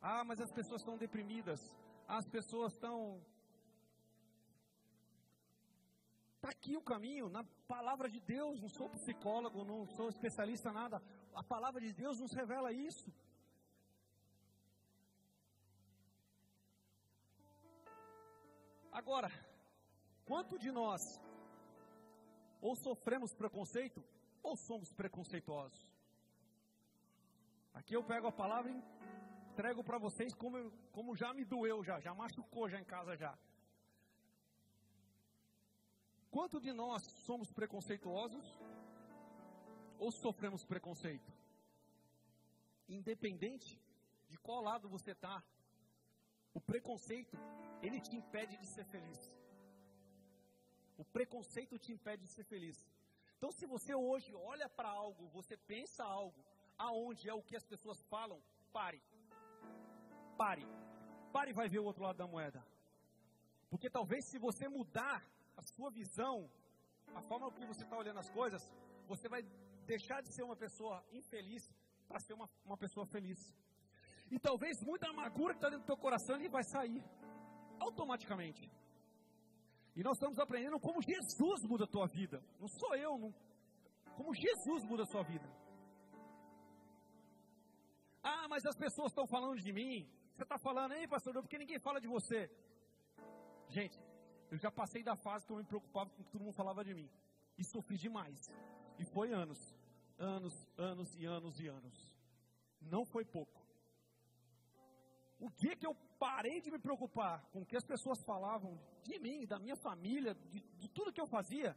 [0.00, 1.60] Ah, mas as pessoas estão deprimidas.
[2.08, 3.20] As pessoas estão.
[6.36, 8.60] Está aqui o caminho, na palavra de Deus.
[8.60, 11.02] Não sou psicólogo, não sou especialista em nada.
[11.34, 13.12] A palavra de Deus nos revela isso.
[18.90, 19.30] Agora,
[20.26, 21.20] quanto de nós
[22.60, 24.04] ou sofremos preconceito
[24.42, 25.92] ou somos preconceituosos?
[27.74, 28.82] Aqui eu pego a palavra e
[29.52, 33.36] entrego para vocês como, como já me doeu, já, já machucou já em casa já.
[36.30, 38.58] Quanto de nós somos preconceituosos
[39.98, 41.30] ou sofremos preconceito?
[42.88, 43.80] Independente
[44.28, 45.42] de qual lado você está,
[46.54, 47.36] o preconceito
[47.82, 49.20] ele te impede de ser feliz.
[50.96, 52.78] O preconceito te impede de ser feliz.
[53.42, 56.40] Então, se você hoje olha para algo, você pensa algo,
[56.78, 58.40] aonde é o que as pessoas falam,
[58.72, 59.02] pare.
[60.38, 60.64] Pare.
[61.32, 62.64] Pare e vai ver o outro lado da moeda.
[63.68, 65.26] Porque talvez se você mudar
[65.56, 66.48] a sua visão,
[67.16, 68.62] a forma como você está olhando as coisas,
[69.08, 69.42] você vai
[69.86, 71.68] deixar de ser uma pessoa infeliz
[72.06, 73.40] para ser uma, uma pessoa feliz.
[74.30, 77.02] E talvez muita amargura que está dentro do teu coração ele vai sair
[77.80, 78.70] automaticamente.
[79.94, 82.42] E nós estamos aprendendo como Jesus muda a tua vida.
[82.58, 83.34] Não sou eu, não.
[84.16, 85.48] como Jesus muda a sua vida.
[88.22, 90.08] Ah, mas as pessoas estão falando de mim.
[90.34, 92.50] Você está falando, aí, pastor, porque ninguém fala de você.
[93.68, 93.98] Gente,
[94.50, 96.84] eu já passei da fase que eu me preocupava com o que todo mundo falava
[96.84, 97.10] de mim.
[97.58, 98.50] E sofri demais.
[98.98, 99.74] E foi anos,
[100.18, 102.16] anos, anos e anos e anos.
[102.80, 103.60] Não foi pouco.
[105.46, 109.18] O dia que eu parei de me preocupar com o que as pessoas falavam de
[109.18, 111.76] mim, da minha família, de, de tudo que eu fazia,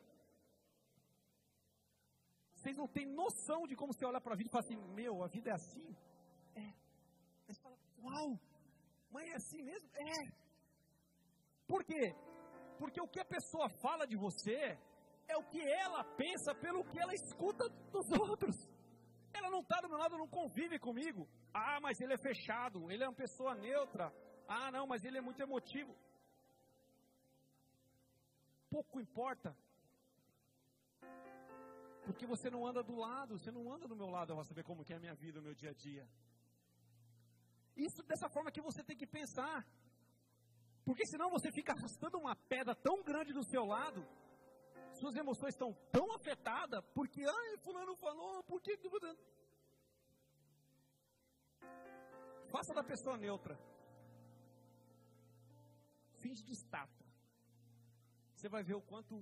[2.54, 5.24] vocês não têm noção de como você olha para a vida e fala assim: Meu,
[5.24, 5.88] a vida é assim?
[6.56, 6.68] É.
[7.48, 8.40] Aí você fala: Uau,
[9.10, 9.90] mas é assim mesmo?
[9.96, 10.32] É.
[11.68, 12.04] Por quê?
[12.78, 14.78] Porque o que a pessoa fala de você
[15.28, 18.56] é o que ela pensa pelo que ela escuta dos outros.
[19.34, 21.28] Ela não está do meu lado, não convive comigo.
[21.58, 24.14] Ah, mas ele é fechado, ele é uma pessoa neutra.
[24.46, 25.94] Ah, não, mas ele é muito emotivo.
[28.70, 29.56] Pouco importa.
[32.06, 34.84] Porque você não anda do lado, você não anda do meu lado para saber como
[34.90, 36.06] é a minha vida, o meu dia a dia.
[37.88, 39.66] Isso dessa forma que você tem que pensar.
[40.84, 44.06] Porque senão você fica arrastando uma pedra tão grande do seu lado,
[45.00, 48.78] suas emoções estão tão afetadas, porque, ai, fulano falou, por que...
[52.56, 53.56] Faça da pessoa neutra.
[56.22, 57.08] Finge de estátua.
[58.34, 59.14] Você vai ver o quanto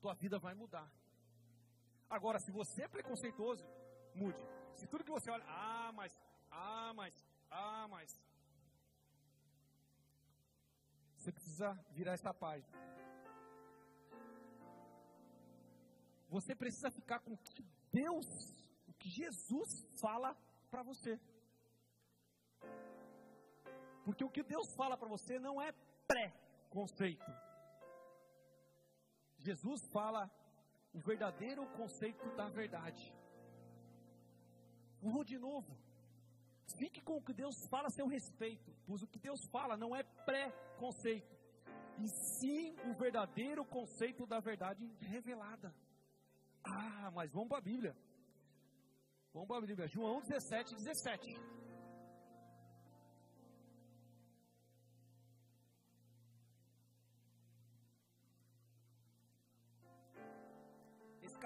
[0.00, 0.88] tua vida vai mudar.
[2.10, 3.64] Agora, se você é preconceituoso,
[4.12, 4.42] mude.
[4.74, 6.12] Se tudo que você olha, ah, mas,
[6.50, 7.14] ah, mas,
[7.50, 8.10] ah, mas.
[11.18, 12.68] Você precisa virar essa página.
[16.28, 18.26] Você precisa ficar com o que Deus,
[18.88, 20.36] o que Jesus fala
[20.68, 21.16] para você.
[24.06, 25.72] Porque o que Deus fala para você não é
[26.06, 27.30] pré-conceito.
[29.46, 30.30] Jesus fala
[30.94, 33.12] o verdadeiro conceito da verdade.
[35.02, 35.76] Vou de novo.
[36.78, 39.94] Fique com o que Deus fala a seu respeito, pois o que Deus fala não
[39.94, 41.34] é pré-conceito,
[41.98, 45.74] e sim o verdadeiro conceito da verdade revelada.
[46.62, 47.96] Ah, mas vamos para a Bíblia.
[49.32, 49.88] Vamos para a Bíblia.
[49.88, 51.56] João 17, 17.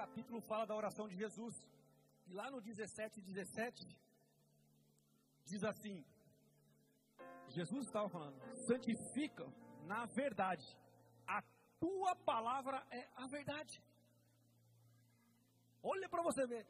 [0.01, 1.55] Capítulo fala da oração de Jesus.
[2.27, 3.87] E lá no 17, 17,
[5.49, 5.97] diz assim:
[7.57, 8.37] Jesus estava falando,
[8.67, 9.45] santifica
[9.93, 10.67] na verdade,
[11.27, 11.39] a
[11.83, 13.75] tua palavra é a verdade.
[15.83, 16.63] Olha para você ver.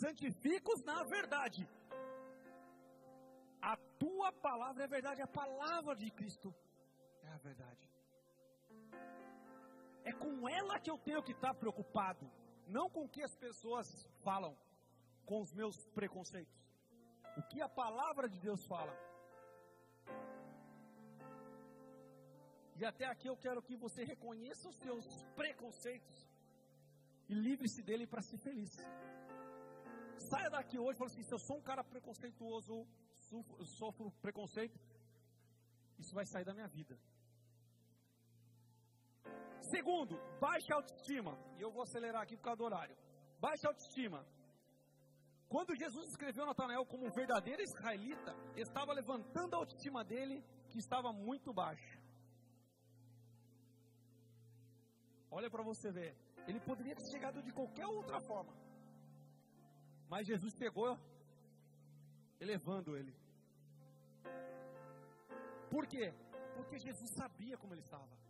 [0.00, 1.62] Santifica-os na verdade.
[3.72, 5.22] A tua palavra é a verdade.
[5.22, 6.54] A palavra de Cristo
[7.22, 7.86] é a verdade.
[10.04, 12.26] É com ela que eu tenho que estar preocupado.
[12.76, 13.86] Não com o que as pessoas
[14.22, 14.54] falam.
[15.24, 16.56] Com os meus preconceitos.
[17.36, 18.94] o que a palavra de Deus fala.
[22.80, 25.06] E até aqui eu quero que você reconheça os seus
[25.36, 26.16] preconceitos
[27.28, 28.72] e livre-se dele para ser feliz.
[30.30, 32.86] Saia daqui hoje e fala assim: se eu sou um cara preconceituoso,
[33.28, 34.78] sofro, sofro preconceito,
[35.98, 36.98] isso vai sair da minha vida.
[39.70, 41.38] Segundo, baixa autoestima.
[41.58, 42.96] E eu vou acelerar aqui por causa do horário.
[43.40, 44.26] Baixa autoestima.
[45.48, 51.12] Quando Jesus escreveu Natanael como um verdadeiro israelita, estava levantando a autoestima dele, que estava
[51.12, 51.98] muito baixa.
[55.30, 56.14] Olha para você ver.
[56.46, 58.54] Ele poderia ter chegado de qualquer outra forma.
[60.08, 60.98] Mas Jesus pegou,
[62.40, 63.14] elevando ele.
[65.70, 66.14] Por quê?
[66.56, 68.27] Porque Jesus sabia como ele estava.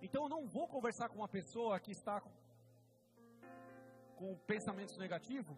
[0.00, 2.22] Então eu não vou conversar com uma pessoa que está
[4.16, 5.56] com pensamentos negativos,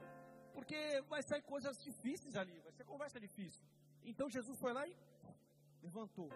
[0.53, 0.79] porque
[1.09, 3.65] vai sair coisas difíceis ali, vai ser conversa difícil.
[4.03, 4.97] Então Jesus foi lá e
[5.83, 6.31] levantou.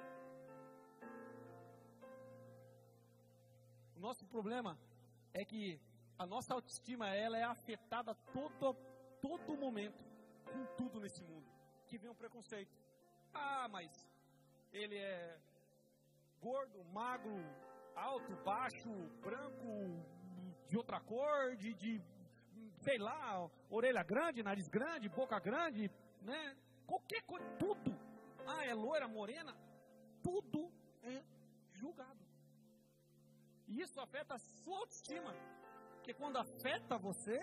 [3.96, 4.78] O nosso problema
[5.32, 5.80] é que
[6.18, 8.76] a nossa autoestima ela é afetada todo
[9.20, 10.04] todo momento
[10.44, 11.46] com tudo nesse mundo.
[11.86, 12.76] Que vem um preconceito.
[13.32, 13.90] Ah, mas
[14.72, 15.38] ele é
[16.40, 17.34] gordo, magro,
[17.94, 18.90] alto, baixo,
[19.20, 19.68] branco,
[20.68, 22.00] de outra cor, de, de
[22.80, 25.90] sei lá, orelha grande, nariz grande, boca grande,
[26.20, 26.56] né?
[26.86, 27.90] Qualquer coisa, tudo.
[28.46, 29.54] Ah, é loira, morena,
[30.22, 30.70] tudo
[31.02, 31.22] é
[31.72, 32.24] julgado.
[33.66, 35.32] E isso afeta a sua autoestima.
[35.94, 37.38] Porque quando afeta você,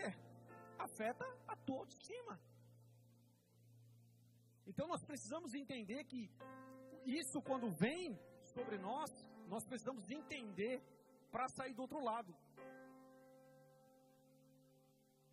[0.77, 2.39] afeta a tua autoestima.
[4.67, 6.29] Então nós precisamos entender que
[7.05, 8.17] isso quando vem
[8.53, 9.09] sobre nós,
[9.53, 10.75] nós precisamos entender
[11.33, 12.31] para sair do outro lado.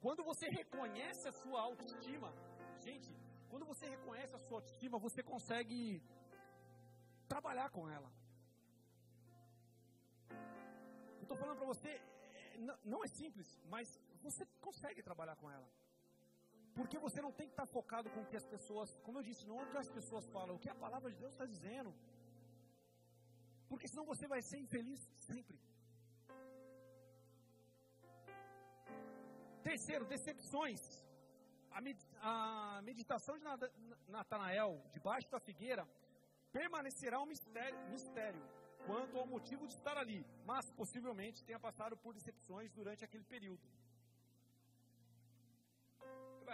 [0.04, 2.30] Quando você reconhece a sua autoestima,
[2.86, 3.10] gente,
[3.50, 5.80] quando você reconhece a sua autoestima, você consegue
[7.32, 8.10] trabalhar com ela.
[11.18, 12.58] Eu estou falando para você, é,
[12.92, 13.88] não é simples, mas
[14.26, 15.68] você consegue trabalhar com ela.
[16.78, 19.46] Porque você não tem que estar focado com o que as pessoas, como eu disse,
[19.50, 21.92] não é o que as pessoas falam, o que a palavra de Deus está dizendo.
[23.68, 25.58] Porque senão você vai ser infeliz sempre.
[29.62, 30.80] Terceiro, decepções.
[32.20, 33.44] A, meditação de
[34.08, 35.86] Natanael, debaixo da figueira,
[36.50, 38.42] permanecerá um mistério, mistério
[38.86, 43.60] quanto ao motivo de estar ali, mas possivelmente tenha passado por decepções durante aquele período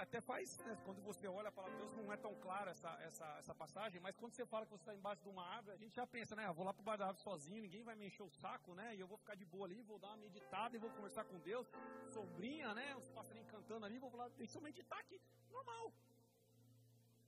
[0.03, 2.91] até faz, né, quando você olha a palavra de Deus, não é tão clara essa,
[3.03, 5.79] essa, essa passagem, mas quando você fala que você está embaixo de uma árvore, a
[5.79, 6.47] gente já pensa, né?
[6.47, 8.95] Eu vou lá para o da árvore sozinho, ninguém vai me encher o saco, né?
[8.95, 11.39] E eu vou ficar de boa ali, vou dar uma meditada e vou conversar com
[11.39, 11.67] Deus,
[12.13, 12.97] sombrinha, né?
[12.97, 15.21] Os passarinhos cantando ali, vou falar, deixa eu meditar aqui,
[15.51, 15.93] normal.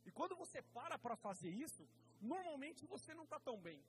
[0.04, 1.88] E quando você para para fazer isso,
[2.20, 3.84] normalmente você não está tão bem.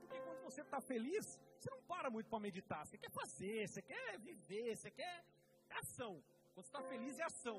[0.00, 2.86] Porque quando você está feliz, você não para muito para meditar.
[2.86, 5.24] Você quer fazer, você quer viver, você quer
[5.70, 6.22] ação.
[6.54, 7.58] Quando você está feliz é ação.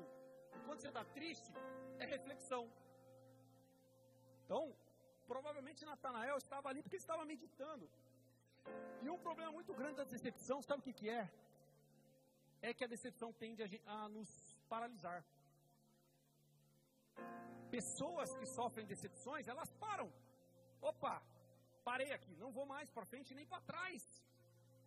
[0.56, 1.50] E quando você está triste,
[1.98, 2.64] é reflexão.
[4.44, 4.62] Então,
[5.26, 7.86] provavelmente Natanael estava ali porque estava meditando.
[9.02, 11.24] E um problema muito grande da decepção, sabe o que, que é?
[12.62, 14.30] É que a decepção tende a, a nos
[14.68, 15.20] paralisar.
[17.70, 20.08] Pessoas que sofrem decepções, elas param.
[20.80, 21.14] Opa,
[21.88, 24.02] parei aqui, não vou mais para frente nem para trás.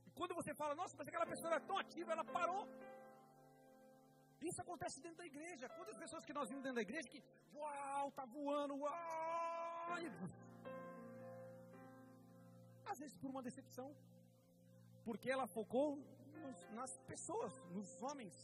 [0.08, 2.64] E quando você fala, nossa, mas aquela pessoa era tão ativa, ela parou.
[4.42, 5.70] Isso acontece dentro da igreja.
[5.70, 7.24] Quantas pessoas que nós vimos dentro da igreja que,
[7.54, 8.94] uau, tá voando, uau!
[12.86, 13.96] Às vezes por uma decepção.
[15.04, 15.98] Porque ela focou
[16.44, 18.36] nos, nas pessoas, nos homens.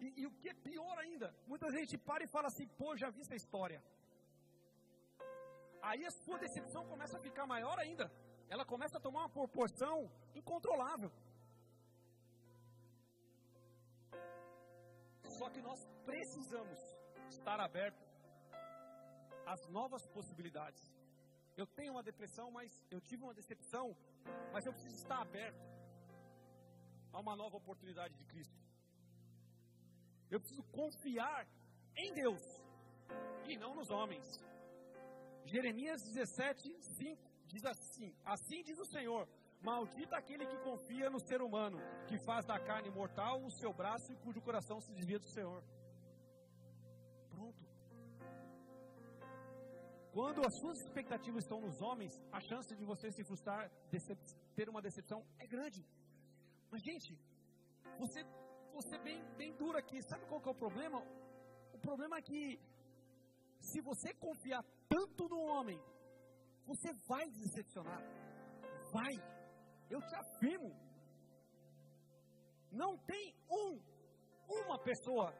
[0.00, 3.10] E, e, o que é pior ainda, muita gente para e fala assim, pô, já
[3.10, 3.82] vi essa história.
[5.82, 8.12] Aí a sua decepção começa a ficar maior ainda.
[8.48, 11.10] Ela começa a tomar uma proporção incontrolável.
[15.38, 16.78] Só que nós precisamos
[17.28, 18.08] estar abertos
[19.46, 20.82] às novas possibilidades.
[21.56, 23.96] Eu tenho uma depressão, mas eu tive uma decepção,
[24.52, 25.64] mas eu preciso estar aberto
[27.12, 28.58] a uma nova oportunidade de Cristo.
[30.28, 31.46] Eu preciso confiar
[31.96, 32.42] em Deus
[33.48, 34.26] e não nos homens.
[35.44, 39.28] Jeremias 17, 5 diz assim: Assim diz o Senhor:
[39.60, 44.12] Maldito aquele que confia no ser humano, que faz da carne mortal o seu braço
[44.12, 45.62] e cujo coração se desvia do Senhor.
[47.30, 47.62] Pronto.
[50.12, 53.70] Quando as suas expectativas estão nos homens, a chance de você se frustrar,
[54.54, 55.84] ter uma decepção é grande.
[56.70, 57.18] Mas, gente,
[57.98, 58.24] você,
[58.72, 60.02] você bem, bem duro aqui.
[60.02, 61.02] Sabe qual que é o problema?
[61.72, 62.60] O problema é que,
[63.60, 65.80] se você confiar tanto no homem,
[66.64, 68.02] você vai decepcionar.
[68.92, 69.37] Vai.
[69.90, 70.70] Eu te afirmo.
[72.70, 73.80] Não tem um,
[74.62, 75.32] uma pessoa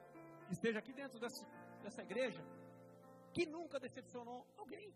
[0.46, 1.44] que esteja aqui dentro dessa,
[1.82, 2.42] dessa igreja
[3.34, 4.88] que nunca decepcionou alguém.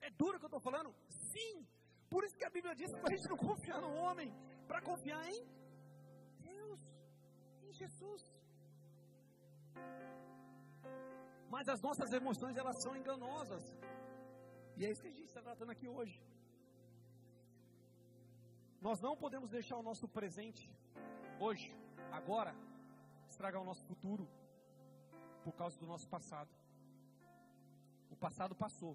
[0.00, 0.94] É duro que eu estou falando?
[1.32, 1.66] Sim.
[2.10, 4.28] Por isso que a Bíblia diz para a gente não confiar no homem,
[4.68, 5.40] para confiar em
[6.40, 6.80] Deus,
[7.62, 8.22] em Jesus.
[11.54, 13.62] Mas as nossas emoções, elas são enganosas.
[14.76, 16.20] E é isso que a gente está tratando aqui hoje.
[18.86, 20.70] Nós não podemos deixar o nosso presente,
[21.40, 21.74] hoje,
[22.12, 22.54] agora,
[23.30, 24.28] estragar o nosso futuro,
[25.42, 26.50] por causa do nosso passado.
[28.10, 28.94] O passado passou.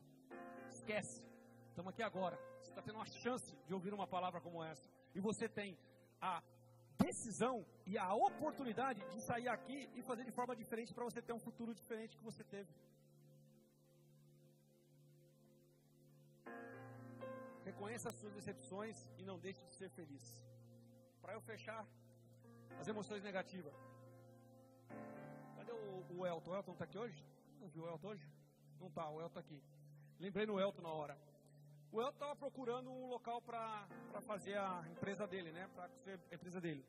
[0.70, 1.24] Esquece.
[1.70, 2.38] Estamos aqui agora.
[2.62, 4.88] Você está tendo uma chance de ouvir uma palavra como essa.
[5.16, 5.76] E você tem
[6.22, 6.44] a
[7.06, 11.34] decisão e a oportunidade de sair aqui e fazer de forma diferente para você ter
[11.34, 12.72] um futuro diferente que você teve.
[17.80, 20.43] Reconheça as suas decepções e não deixe de ser feliz.
[21.21, 21.88] Para eu fechar,
[22.77, 23.73] as emoções negativas.
[25.55, 26.51] Cadê o, o Elton?
[26.51, 27.25] O Elton está aqui hoje?
[27.57, 28.30] Não viu o Elton hoje?
[28.82, 29.63] Não está, o Elton está aqui.
[30.19, 31.17] Lembrei no Elton na hora.
[31.89, 33.88] O Elton estava procurando um local para
[34.27, 35.69] fazer a empresa dele, né?
[35.73, 36.86] Para ser a empresa dele.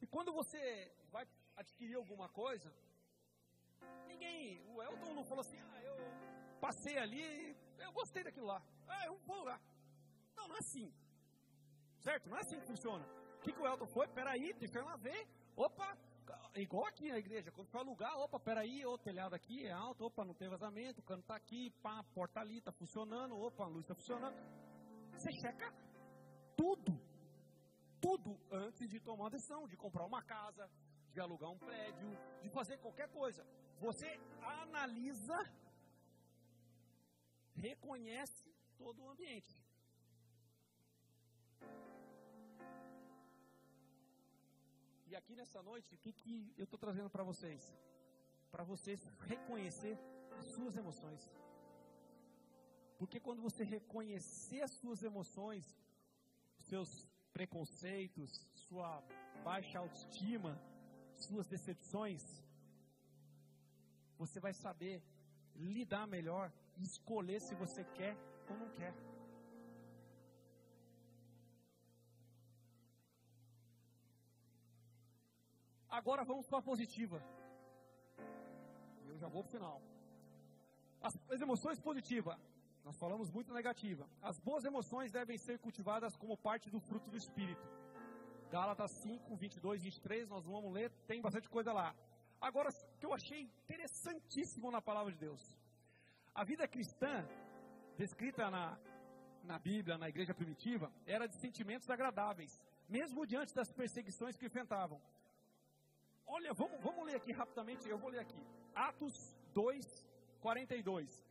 [0.00, 1.24] E quando você vai
[1.56, 2.74] adquirir alguma coisa,
[4.08, 5.94] ninguém, o Elton não falou assim, ah, eu
[6.60, 8.60] passei ali, eu gostei daquilo lá.
[8.88, 9.60] Ah, eu vou lá.
[10.40, 10.92] Não, não é assim.
[11.98, 12.28] Certo?
[12.30, 13.04] Não é assim que funciona.
[13.38, 14.08] O que, que o Elton foi?
[14.08, 15.28] Peraí, deixa eu lá ver.
[15.56, 15.96] Opa,
[16.54, 20.24] igual aqui na igreja, quando foi alugar, opa, peraí, o telhado aqui é alto, opa,
[20.24, 23.66] não tem vazamento, o cano está aqui, pá, a porta ali está funcionando, opa, a
[23.66, 24.36] luz está funcionando.
[25.12, 25.70] Você checa
[26.56, 26.98] tudo,
[28.00, 30.70] tudo antes de tomar a decisão, de comprar uma casa,
[31.12, 32.10] de alugar um prédio,
[32.40, 33.46] de fazer qualquer coisa.
[33.78, 34.08] Você
[34.40, 35.38] analisa,
[37.54, 39.59] reconhece todo o ambiente.
[45.06, 47.62] E aqui nessa noite, o que, que eu estou trazendo para vocês?
[48.50, 49.98] Para vocês reconhecer
[50.38, 51.20] as suas emoções.
[52.98, 55.64] Porque quando você reconhecer as suas emoções,
[56.58, 59.02] seus preconceitos, sua
[59.42, 60.60] baixa autoestima,
[61.16, 62.22] suas decepções,
[64.18, 65.02] você vai saber
[65.56, 68.16] lidar melhor escolher se você quer
[68.48, 69.09] ou não quer.
[76.00, 77.22] Agora vamos para a positiva.
[79.06, 79.82] Eu já vou para o final.
[81.06, 82.38] As, as emoções positivas.
[82.82, 84.08] Nós falamos muito negativa.
[84.22, 87.66] As boas emoções devem ser cultivadas como parte do fruto do Espírito.
[88.50, 91.94] Gálatas 5, 22, 23, nós vamos ler, tem bastante coisa lá.
[92.40, 95.42] Agora, o que eu achei interessantíssimo na palavra de Deus.
[96.34, 97.28] A vida cristã,
[97.98, 98.78] descrita na,
[99.44, 104.98] na Bíblia, na igreja primitiva, era de sentimentos agradáveis, mesmo diante das perseguições que enfrentavam.
[106.36, 108.40] Olha, vamos, vamos ler aqui rapidamente, eu vou ler aqui.
[108.72, 109.14] Atos
[109.52, 109.84] 2,
[110.40, 111.26] 42.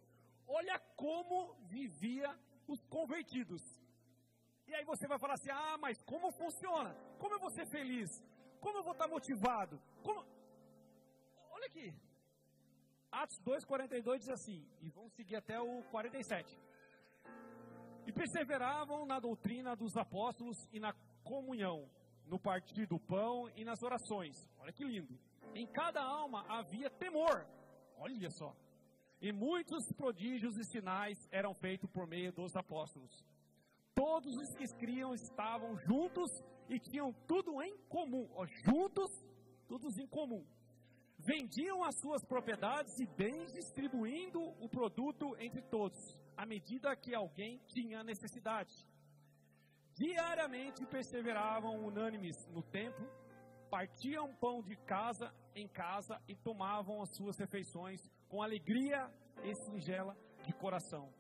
[0.46, 2.30] Olha como vivia
[2.68, 3.64] os convertidos.
[4.68, 6.92] E aí você vai falar assim: ah, mas como funciona?
[7.18, 8.10] Como eu vou ser feliz?
[8.60, 9.82] Como eu vou estar motivado?
[10.04, 10.20] Como...
[11.52, 11.94] Olha aqui.
[13.10, 16.60] Atos 2, 42 diz assim, e vamos seguir até o 47.
[18.06, 20.94] E perseveravam na doutrina dos apóstolos e na
[21.24, 21.90] comunhão
[22.30, 24.36] no partir do pão e nas orações.
[24.60, 25.18] Olha que lindo.
[25.56, 27.46] Em cada alma havia temor.
[27.98, 28.56] Olha só.
[29.22, 33.12] E muitos prodígios e sinais eram feitos por meio dos apóstolos.
[33.94, 36.30] Todos os que criam estavam juntos
[36.70, 38.30] e tinham tudo em comum.
[38.34, 39.12] Ó, juntos,
[39.68, 40.46] todos em comum.
[41.18, 46.00] Vendiam as suas propriedades e bens, distribuindo o produto entre todos,
[46.38, 48.74] à medida que alguém tinha necessidade.
[50.00, 53.06] Diariamente perseveravam unânimes no templo,
[53.70, 59.12] partiam pão de casa em casa e tomavam as suas refeições com alegria
[59.44, 61.14] e singela de coração,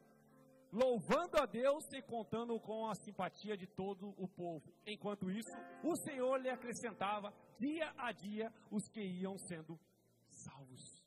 [0.71, 4.73] louvando a Deus e contando com a simpatia de todo o povo.
[4.85, 5.51] Enquanto isso,
[5.83, 9.77] o Senhor lhe acrescentava dia a dia os que iam sendo
[10.29, 11.03] salvos.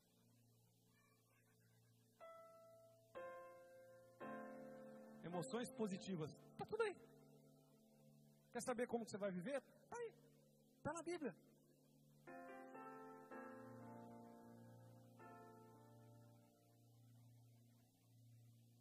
[5.25, 6.95] Emoções positivas, está tudo aí.
[8.53, 9.63] Quer saber como você vai viver?
[9.85, 10.13] Está aí.
[10.79, 11.35] Está na Bíblia.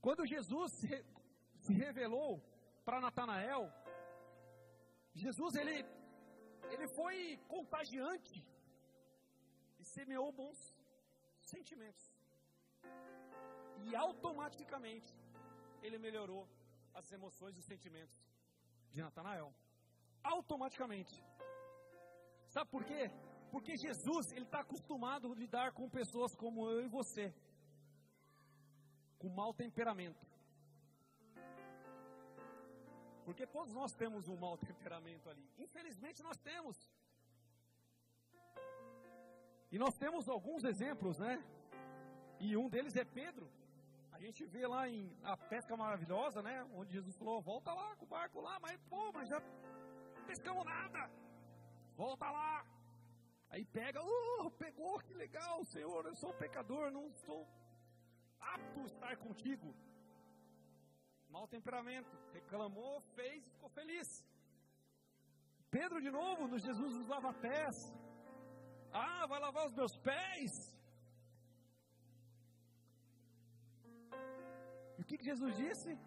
[0.06, 0.72] Quando Jesus
[1.66, 2.32] se revelou
[2.84, 3.64] para Natanael,
[5.14, 5.86] Jesus ele,
[6.74, 8.38] ele foi contagiante.
[9.94, 10.60] semeou bons
[11.54, 12.06] sentimentos.
[13.86, 15.14] E automaticamente
[15.82, 16.44] ele melhorou
[16.94, 18.31] as emoções e os sentimentos
[18.94, 19.54] de Natanael.
[20.24, 21.24] Automaticamente.
[22.48, 23.10] Sabe por quê?
[23.52, 27.34] Porque Jesus, ele está acostumado a lidar com pessoas como eu e você,
[29.20, 30.26] com mau temperamento.
[33.26, 35.50] Porque todos nós temos um mau temperamento ali.
[35.58, 36.78] Infelizmente nós temos.
[39.72, 41.42] E nós temos alguns exemplos, né?
[42.40, 43.50] E um deles é Pedro.
[44.22, 46.56] Gente vê lá em a pesca maravilhosa, né?
[46.80, 49.40] Onde Jesus falou: volta lá com o barco lá, mas pô, mas já
[50.28, 51.10] pescamos nada.
[51.96, 52.64] Volta lá.
[53.50, 57.48] Aí pega, uh, pegou, que legal, Senhor, eu sou um pecador, não estou
[58.40, 59.76] apto a estar contigo.
[61.28, 64.24] Mau temperamento, reclamou, fez, ficou feliz.
[65.72, 67.92] Pedro de novo, no Jesus nos lava pés.
[68.94, 70.71] Ah, vai lavar os meus pés.
[75.02, 75.98] O que, que Jesus disse?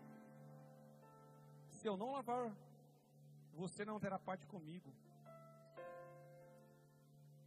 [1.76, 2.46] Se eu não lavar,
[3.52, 4.90] você não terá parte comigo.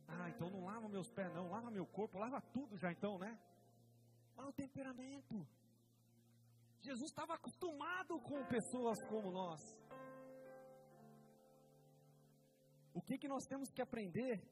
[0.10, 3.32] Ah, então não lava meus pés, não, lava meu corpo, lava tudo já então, né?
[4.36, 5.48] Mau temperamento.
[6.82, 9.62] Jesus estava acostumado com pessoas como nós.
[12.93, 14.43] O que, que nós temos que aprender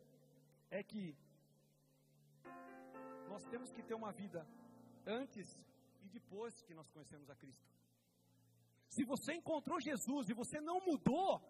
[0.71, 1.13] é que
[3.27, 4.47] nós temos que ter uma vida
[5.05, 5.47] antes
[6.05, 7.65] e depois que nós conhecemos a Cristo.
[8.95, 11.41] Se você encontrou Jesus e você não mudou,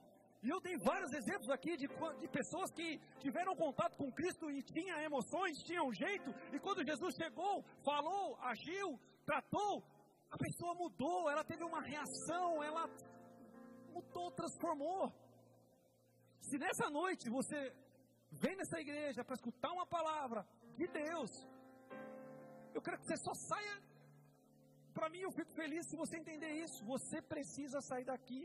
[0.41, 1.87] e eu dei vários exemplos aqui de,
[2.21, 7.15] de pessoas que tiveram contato com Cristo e tinham emoções, tinham jeito, e quando Jesus
[7.15, 9.83] chegou, falou, agiu, tratou,
[10.29, 12.83] a pessoa mudou, ela teve uma reação, ela
[13.93, 15.13] mudou, transformou.
[16.41, 17.59] Se nessa noite você
[18.31, 20.47] vem nessa igreja para escutar uma palavra
[20.77, 21.31] de Deus,
[22.73, 23.94] eu quero que você só saia.
[24.97, 26.83] Para mim, eu fico feliz se você entender isso.
[26.93, 28.41] Você precisa sair daqui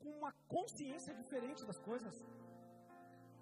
[0.00, 2.14] com uma consciência diferente das coisas.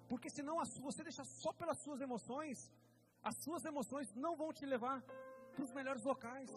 [0.09, 2.57] Porque senão, se você deixar só pelas suas emoções,
[3.29, 4.97] as suas emoções não vão te levar
[5.53, 6.51] para os melhores locais.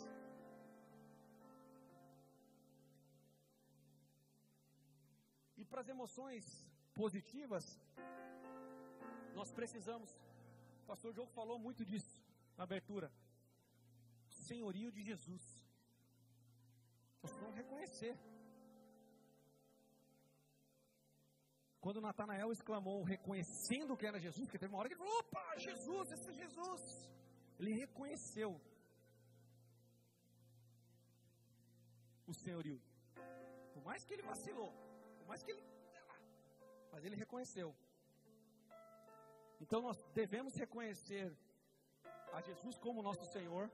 [5.57, 6.45] E para as emoções
[6.95, 7.64] positivas,
[9.34, 10.11] nós precisamos,
[10.82, 12.22] o pastor Diogo falou muito disso
[12.57, 13.11] na abertura,
[14.28, 15.57] senhorio de Jesus.
[17.23, 18.16] Nós precisamos reconhecer.
[21.81, 25.59] Quando Natanael exclamou, reconhecendo que era Jesus, porque teve uma hora que ele falou: opa,
[25.59, 26.83] Jesus, esse é Jesus.
[27.59, 28.61] Ele reconheceu
[32.27, 32.81] o senhorio.
[33.73, 34.71] Por mais que ele vacilou,
[35.19, 35.64] por mais que ele.
[36.93, 37.75] Mas ele reconheceu.
[39.61, 41.37] Então nós devemos reconhecer
[42.33, 43.71] a Jesus como nosso Senhor.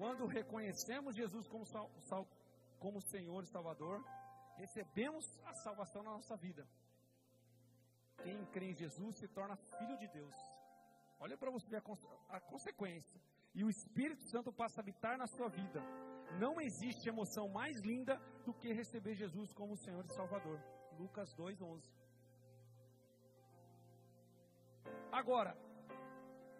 [0.00, 1.64] Quando reconhecemos Jesus como,
[2.78, 4.02] como Senhor e Salvador,
[4.56, 6.66] recebemos a salvação na nossa vida.
[8.22, 10.34] Quem crê em Jesus se torna filho de Deus.
[11.18, 13.20] Olha para você ver a, a consequência.
[13.54, 15.82] E o Espírito Santo passa a habitar na sua vida.
[16.38, 20.58] Não existe emoção mais linda do que receber Jesus como Senhor e Salvador.
[20.98, 21.92] Lucas 2:11.
[25.12, 25.54] Agora,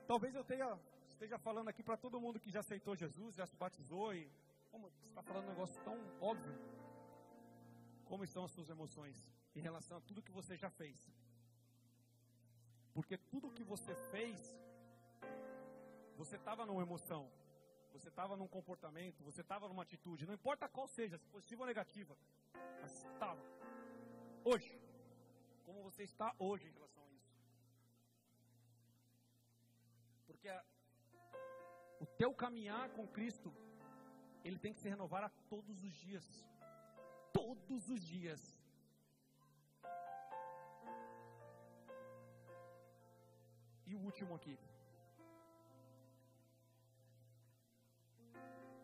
[0.06, 0.78] talvez eu tenha,
[1.20, 4.32] esteja falando aqui para todo mundo que já aceitou Jesus, já se batizou e
[4.70, 6.58] como está falando um negócio tão óbvio.
[8.06, 9.16] Como estão as suas emoções
[9.54, 10.98] em relação a tudo que você já fez?
[12.94, 14.38] Porque tudo que você fez,
[16.16, 17.30] você estava numa emoção,
[17.92, 21.66] você estava num comportamento, você estava numa atitude, não importa qual seja, se positiva ou
[21.66, 22.16] negativa,
[22.80, 23.42] mas estava.
[24.42, 24.72] Hoje,
[25.66, 27.30] como você está hoje em relação a isso?
[30.26, 30.64] Porque a,
[32.00, 33.52] o teu caminhar com Cristo,
[34.42, 36.26] ele tem que se renovar a todos os dias
[37.32, 38.40] todos os dias.
[43.86, 44.58] E o último aqui.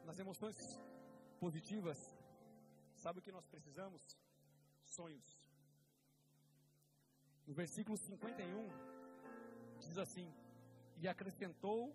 [0.05, 0.57] Nas emoções
[1.41, 1.99] positivas,
[2.95, 4.03] sabe o que nós precisamos?
[4.85, 5.29] Sonhos.
[7.47, 8.69] No versículo 51,
[9.79, 10.33] diz assim:
[10.97, 11.95] E acrescentou,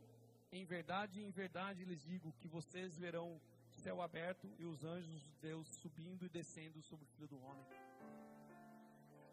[0.51, 3.39] em verdade, em verdade lhes digo que vocês verão
[3.81, 7.65] céu aberto e os anjos de Deus subindo e descendo sobre o filho do homem.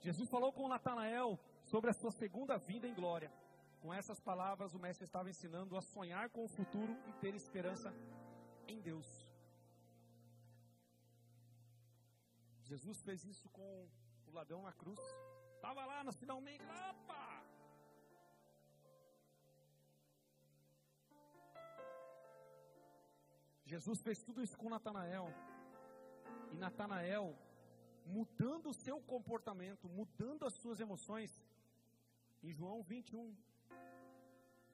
[0.00, 3.32] Jesus falou com Natanael sobre a sua segunda vinda em glória.
[3.80, 7.92] Com essas palavras, o mestre estava ensinando a sonhar com o futuro e ter esperança
[8.66, 9.06] em Deus.
[12.64, 13.88] Jesus fez isso com
[14.26, 15.00] o ladrão na cruz.
[15.54, 17.57] Estava lá no finalmente, opa!
[23.72, 25.26] Jesus fez tudo isso com Natanael.
[26.52, 27.36] E Natanael,
[28.06, 31.30] mudando o seu comportamento, mudando as suas emoções,
[32.42, 33.36] em João 21,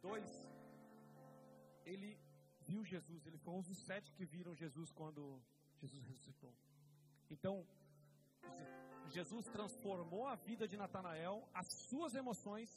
[0.01, 0.55] 2,
[1.85, 2.17] ele
[2.61, 5.43] viu Jesus, ele foi um dos sete que viram Jesus quando
[5.81, 6.55] Jesus ressuscitou.
[7.31, 7.67] Então,
[9.11, 12.71] Jesus transformou a vida de Natanael, as suas emoções,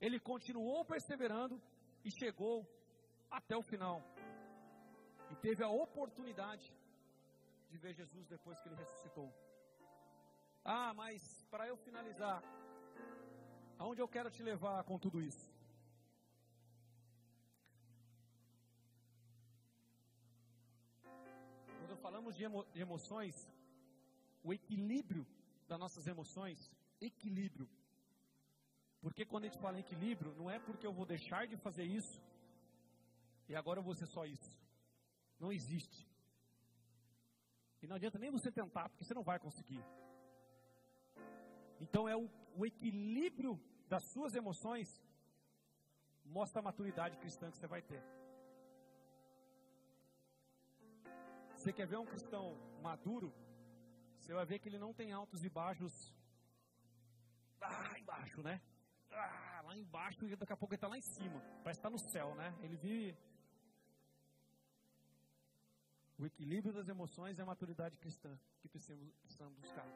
[0.00, 1.60] ele continuou perseverando
[2.04, 2.66] e chegou
[3.30, 4.02] até o final.
[5.30, 6.72] E teve a oportunidade
[7.70, 9.32] de ver Jesus depois que ele ressuscitou.
[10.64, 12.42] Ah, mas para eu finalizar,
[13.78, 15.46] aonde eu quero te levar com tudo isso?
[21.78, 23.34] Quando falamos de, emo de emoções,
[24.42, 25.26] o equilíbrio
[25.68, 26.58] das nossas emoções,
[27.00, 27.68] equilíbrio.
[29.00, 31.84] Porque quando a gente fala em equilíbrio, não é porque eu vou deixar de fazer
[31.84, 32.20] isso
[33.48, 34.65] e agora eu vou ser só isso.
[35.38, 36.08] Não existe.
[37.82, 39.84] E não adianta nem você tentar, porque você não vai conseguir.
[41.80, 45.02] Então é o, o equilíbrio das suas emoções
[46.24, 48.02] mostra a maturidade cristã que você vai ter.
[51.54, 53.32] Você quer ver um cristão maduro?
[54.18, 56.14] Você vai ver que ele não tem altos e baixos
[57.60, 58.60] lá embaixo, né?
[59.10, 61.40] Ah, lá embaixo e daqui a pouco ele está lá em cima.
[61.62, 62.54] Parece estar tá no céu, né?
[62.62, 63.16] Ele vive.
[66.18, 69.86] O equilíbrio das emoções é a maturidade cristã que precisamos, precisamos buscar.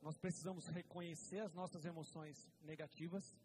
[0.00, 3.36] Nós precisamos reconhecer as nossas emoções negativas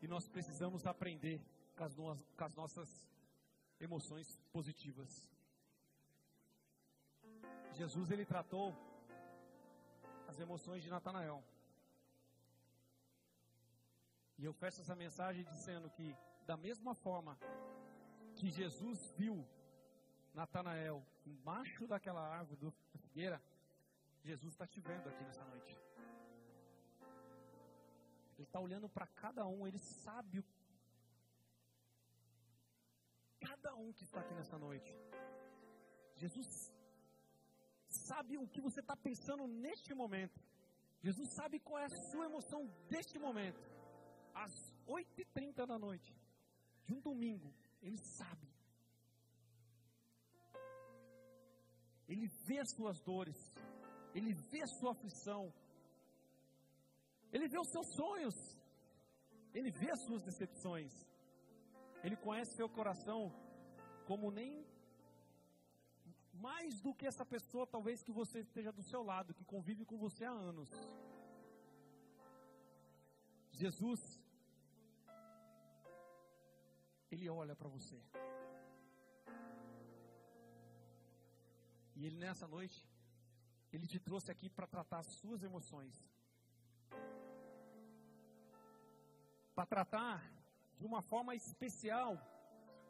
[0.00, 1.44] e nós precisamos aprender
[1.74, 3.08] com as, com as nossas
[3.80, 5.28] emoções positivas.
[7.72, 8.74] Jesus ele tratou
[10.28, 11.42] as emoções de Natanael.
[14.38, 16.16] E eu fecho essa mensagem dizendo que
[16.46, 17.38] da mesma forma
[18.36, 19.46] que Jesus viu
[20.32, 22.70] Natanael embaixo daquela árvore do
[23.00, 23.42] figueira,
[24.22, 25.76] Jesus está te vendo aqui nessa noite.
[28.34, 30.44] Ele está olhando para cada um, ele sabe o
[33.40, 34.92] cada um que está aqui nessa noite.
[36.16, 36.46] Jesus
[37.88, 40.38] sabe o que você está pensando neste momento.
[41.00, 43.60] Jesus sabe qual é a sua emoção deste momento.
[44.34, 44.52] Às
[44.86, 46.14] 8h30 da noite,
[46.86, 48.48] de um domingo, Ele sabe.
[52.08, 53.38] Ele vê as suas dores,
[54.14, 55.52] Ele vê sua aflição,
[57.32, 58.36] Ele vê os seus sonhos,
[59.52, 60.92] Ele vê as suas decepções.
[62.04, 63.20] Ele conhece seu coração
[64.06, 64.64] como nem
[66.34, 69.96] mais do que essa pessoa, talvez que você esteja do seu lado, que convive com
[69.96, 70.70] você há anos.
[73.50, 74.00] Jesus,
[77.16, 77.98] Ele olha para você.
[81.96, 82.78] E Ele nessa noite,
[83.72, 85.94] Ele te trouxe aqui para tratar as suas emoções.
[89.54, 90.18] Para tratar
[90.78, 92.10] de uma forma especial,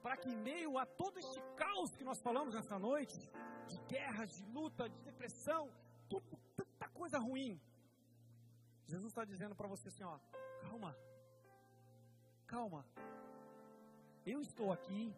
[0.03, 3.21] para que em meio a todo este caos que nós falamos nessa noite,
[3.69, 5.63] de guerras, de luta, de depressão,
[6.09, 7.61] tudo, tanta coisa ruim,
[8.89, 10.19] Jesus está dizendo para você assim: ó,
[10.63, 10.93] calma,
[12.55, 12.85] calma,
[14.27, 15.15] eu estou aqui,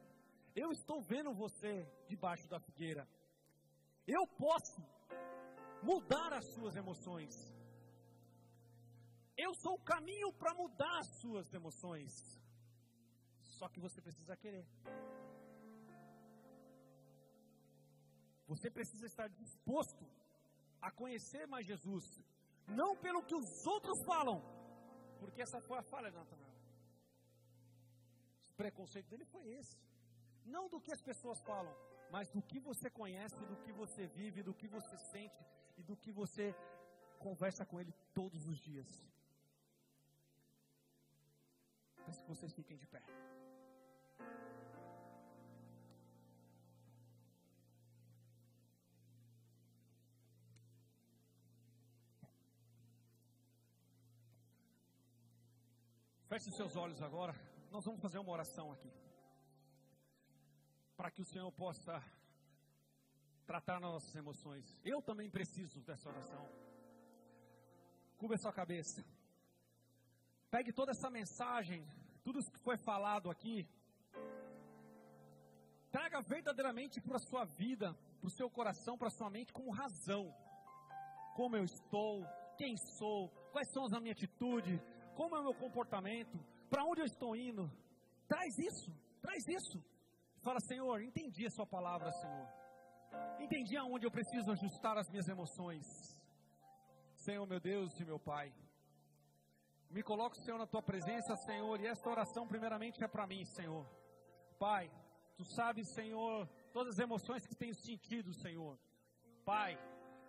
[0.54, 1.72] eu estou vendo você
[2.06, 3.09] debaixo da figueira,
[4.06, 4.80] eu posso
[5.82, 7.34] mudar as suas emoções.
[9.36, 12.12] Eu sou o caminho para mudar as suas emoções.
[13.59, 14.66] Só que você precisa querer.
[18.46, 20.04] Você precisa estar disposto
[20.80, 22.06] a conhecer mais Jesus.
[22.80, 24.38] Não pelo que os outros falam.
[25.20, 26.47] Porque essa foi a falha Natanael.
[28.61, 29.76] Preconceito dele foi esse.
[30.54, 31.74] Não do que as pessoas falam,
[32.14, 35.40] mas do que você conhece, do que você vive, do que você sente
[35.76, 36.46] e do que você
[37.26, 38.90] conversa com ele todos os dias.
[42.04, 43.02] Peço que vocês fiquem de pé.
[56.28, 57.34] Feche seus olhos agora.
[57.70, 58.90] Nós vamos fazer uma oração aqui.
[60.96, 62.02] Para que o Senhor possa
[63.46, 64.78] tratar nossas emoções.
[64.84, 66.48] Eu também preciso dessa oração.
[68.16, 69.04] Cubra sua cabeça.
[70.50, 71.86] Pegue toda essa mensagem,
[72.24, 73.68] tudo que foi falado aqui.
[75.90, 79.70] Traga verdadeiramente para a sua vida, para o seu coração, para a sua mente, com
[79.70, 80.34] razão.
[81.34, 84.80] Como eu estou, quem sou, quais são as minhas atitudes,
[85.14, 86.38] como é o meu comportamento,
[86.70, 87.70] para onde eu estou indo.
[88.26, 88.90] Traz isso,
[89.20, 89.82] traz isso.
[90.42, 92.46] Fala, Senhor, entendi a Sua palavra, Senhor.
[93.40, 95.86] Entendi aonde eu preciso ajustar as minhas emoções.
[97.14, 98.52] Senhor, meu Deus e meu Pai.
[99.90, 103.86] Me coloco, Senhor, na tua presença, Senhor, e esta oração, primeiramente, é para mim, Senhor.
[104.58, 104.90] Pai,
[105.36, 108.78] tu sabes, Senhor, todas as emoções que tenho sentido, Senhor.
[109.44, 109.78] Pai,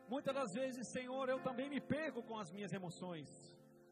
[0.07, 3.27] muitas das vezes, Senhor, eu também me pego com as minhas emoções,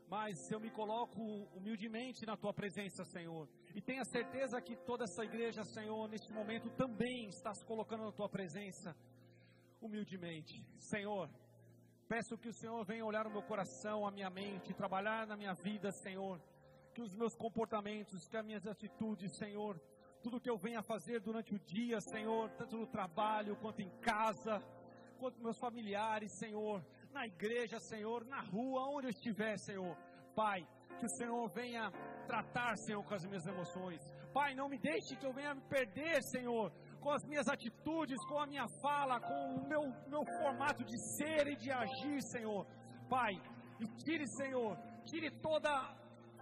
[0.08, 1.22] mas eu me coloco
[1.56, 3.48] humildemente na tua presença, Senhor.
[3.76, 8.12] E tenha certeza que toda essa igreja, Senhor, neste momento também está se colocando na
[8.12, 8.96] tua presença,
[9.82, 10.66] humildemente.
[10.78, 11.30] Senhor,
[12.08, 15.54] Peço que o Senhor venha olhar o meu coração, a minha mente, trabalhar na minha
[15.54, 16.42] vida, Senhor.
[16.94, 19.78] Que os meus comportamentos, que as minhas atitudes, Senhor,
[20.24, 24.64] tudo que eu venha fazer durante o dia, Senhor, tanto no trabalho quanto em casa,
[25.20, 26.82] quanto meus familiares, Senhor,
[27.12, 29.96] na igreja, Senhor, na rua, onde eu estiver, Senhor.
[30.36, 30.68] Pai,
[31.00, 31.92] que o Senhor venha
[32.28, 34.02] tratar, Senhor, com as minhas emoções.
[34.34, 38.40] Pai, não me deixe que eu venha me perder, Senhor, com as minhas atitudes, com
[38.40, 42.66] a minha fala, com o meu, meu formato de ser e de agir, Senhor.
[43.10, 43.34] Pai,
[43.80, 45.70] e tire, Senhor, tire toda,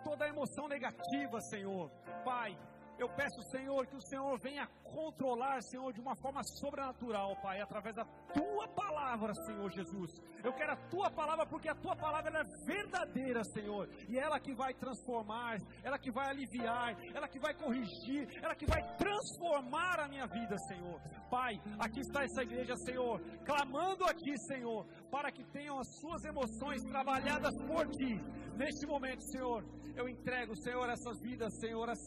[0.03, 1.89] toda a emoção negativa, Senhor.
[2.23, 2.57] Pai,
[2.97, 7.95] eu peço, Senhor, que o Senhor venha controlar, Senhor, de uma forma sobrenatural, Pai, através
[7.95, 10.11] da tua palavra, Senhor Jesus.
[10.43, 14.53] Eu quero a tua palavra porque a tua palavra é verdadeira, Senhor, e ela que
[14.53, 20.07] vai transformar, ela que vai aliviar, ela que vai corrigir, ela que vai transformar a
[20.07, 21.01] minha vida, Senhor.
[21.29, 26.81] Pai, aqui está essa igreja, Senhor, clamando aqui, Senhor, para que tenham as suas emoções
[26.83, 28.21] trabalhadas por ti.
[28.55, 29.65] Neste momento, Senhor,
[29.95, 31.99] eu entrego, Senhor, essas vidas, Senhor, as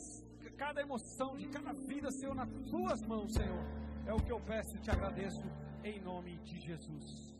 [0.59, 3.64] cada emoção de cada vida, Senhor, nas tuas mãos, Senhor.
[4.04, 5.46] É o que eu peço e te agradeço
[5.84, 7.38] em nome de Jesus.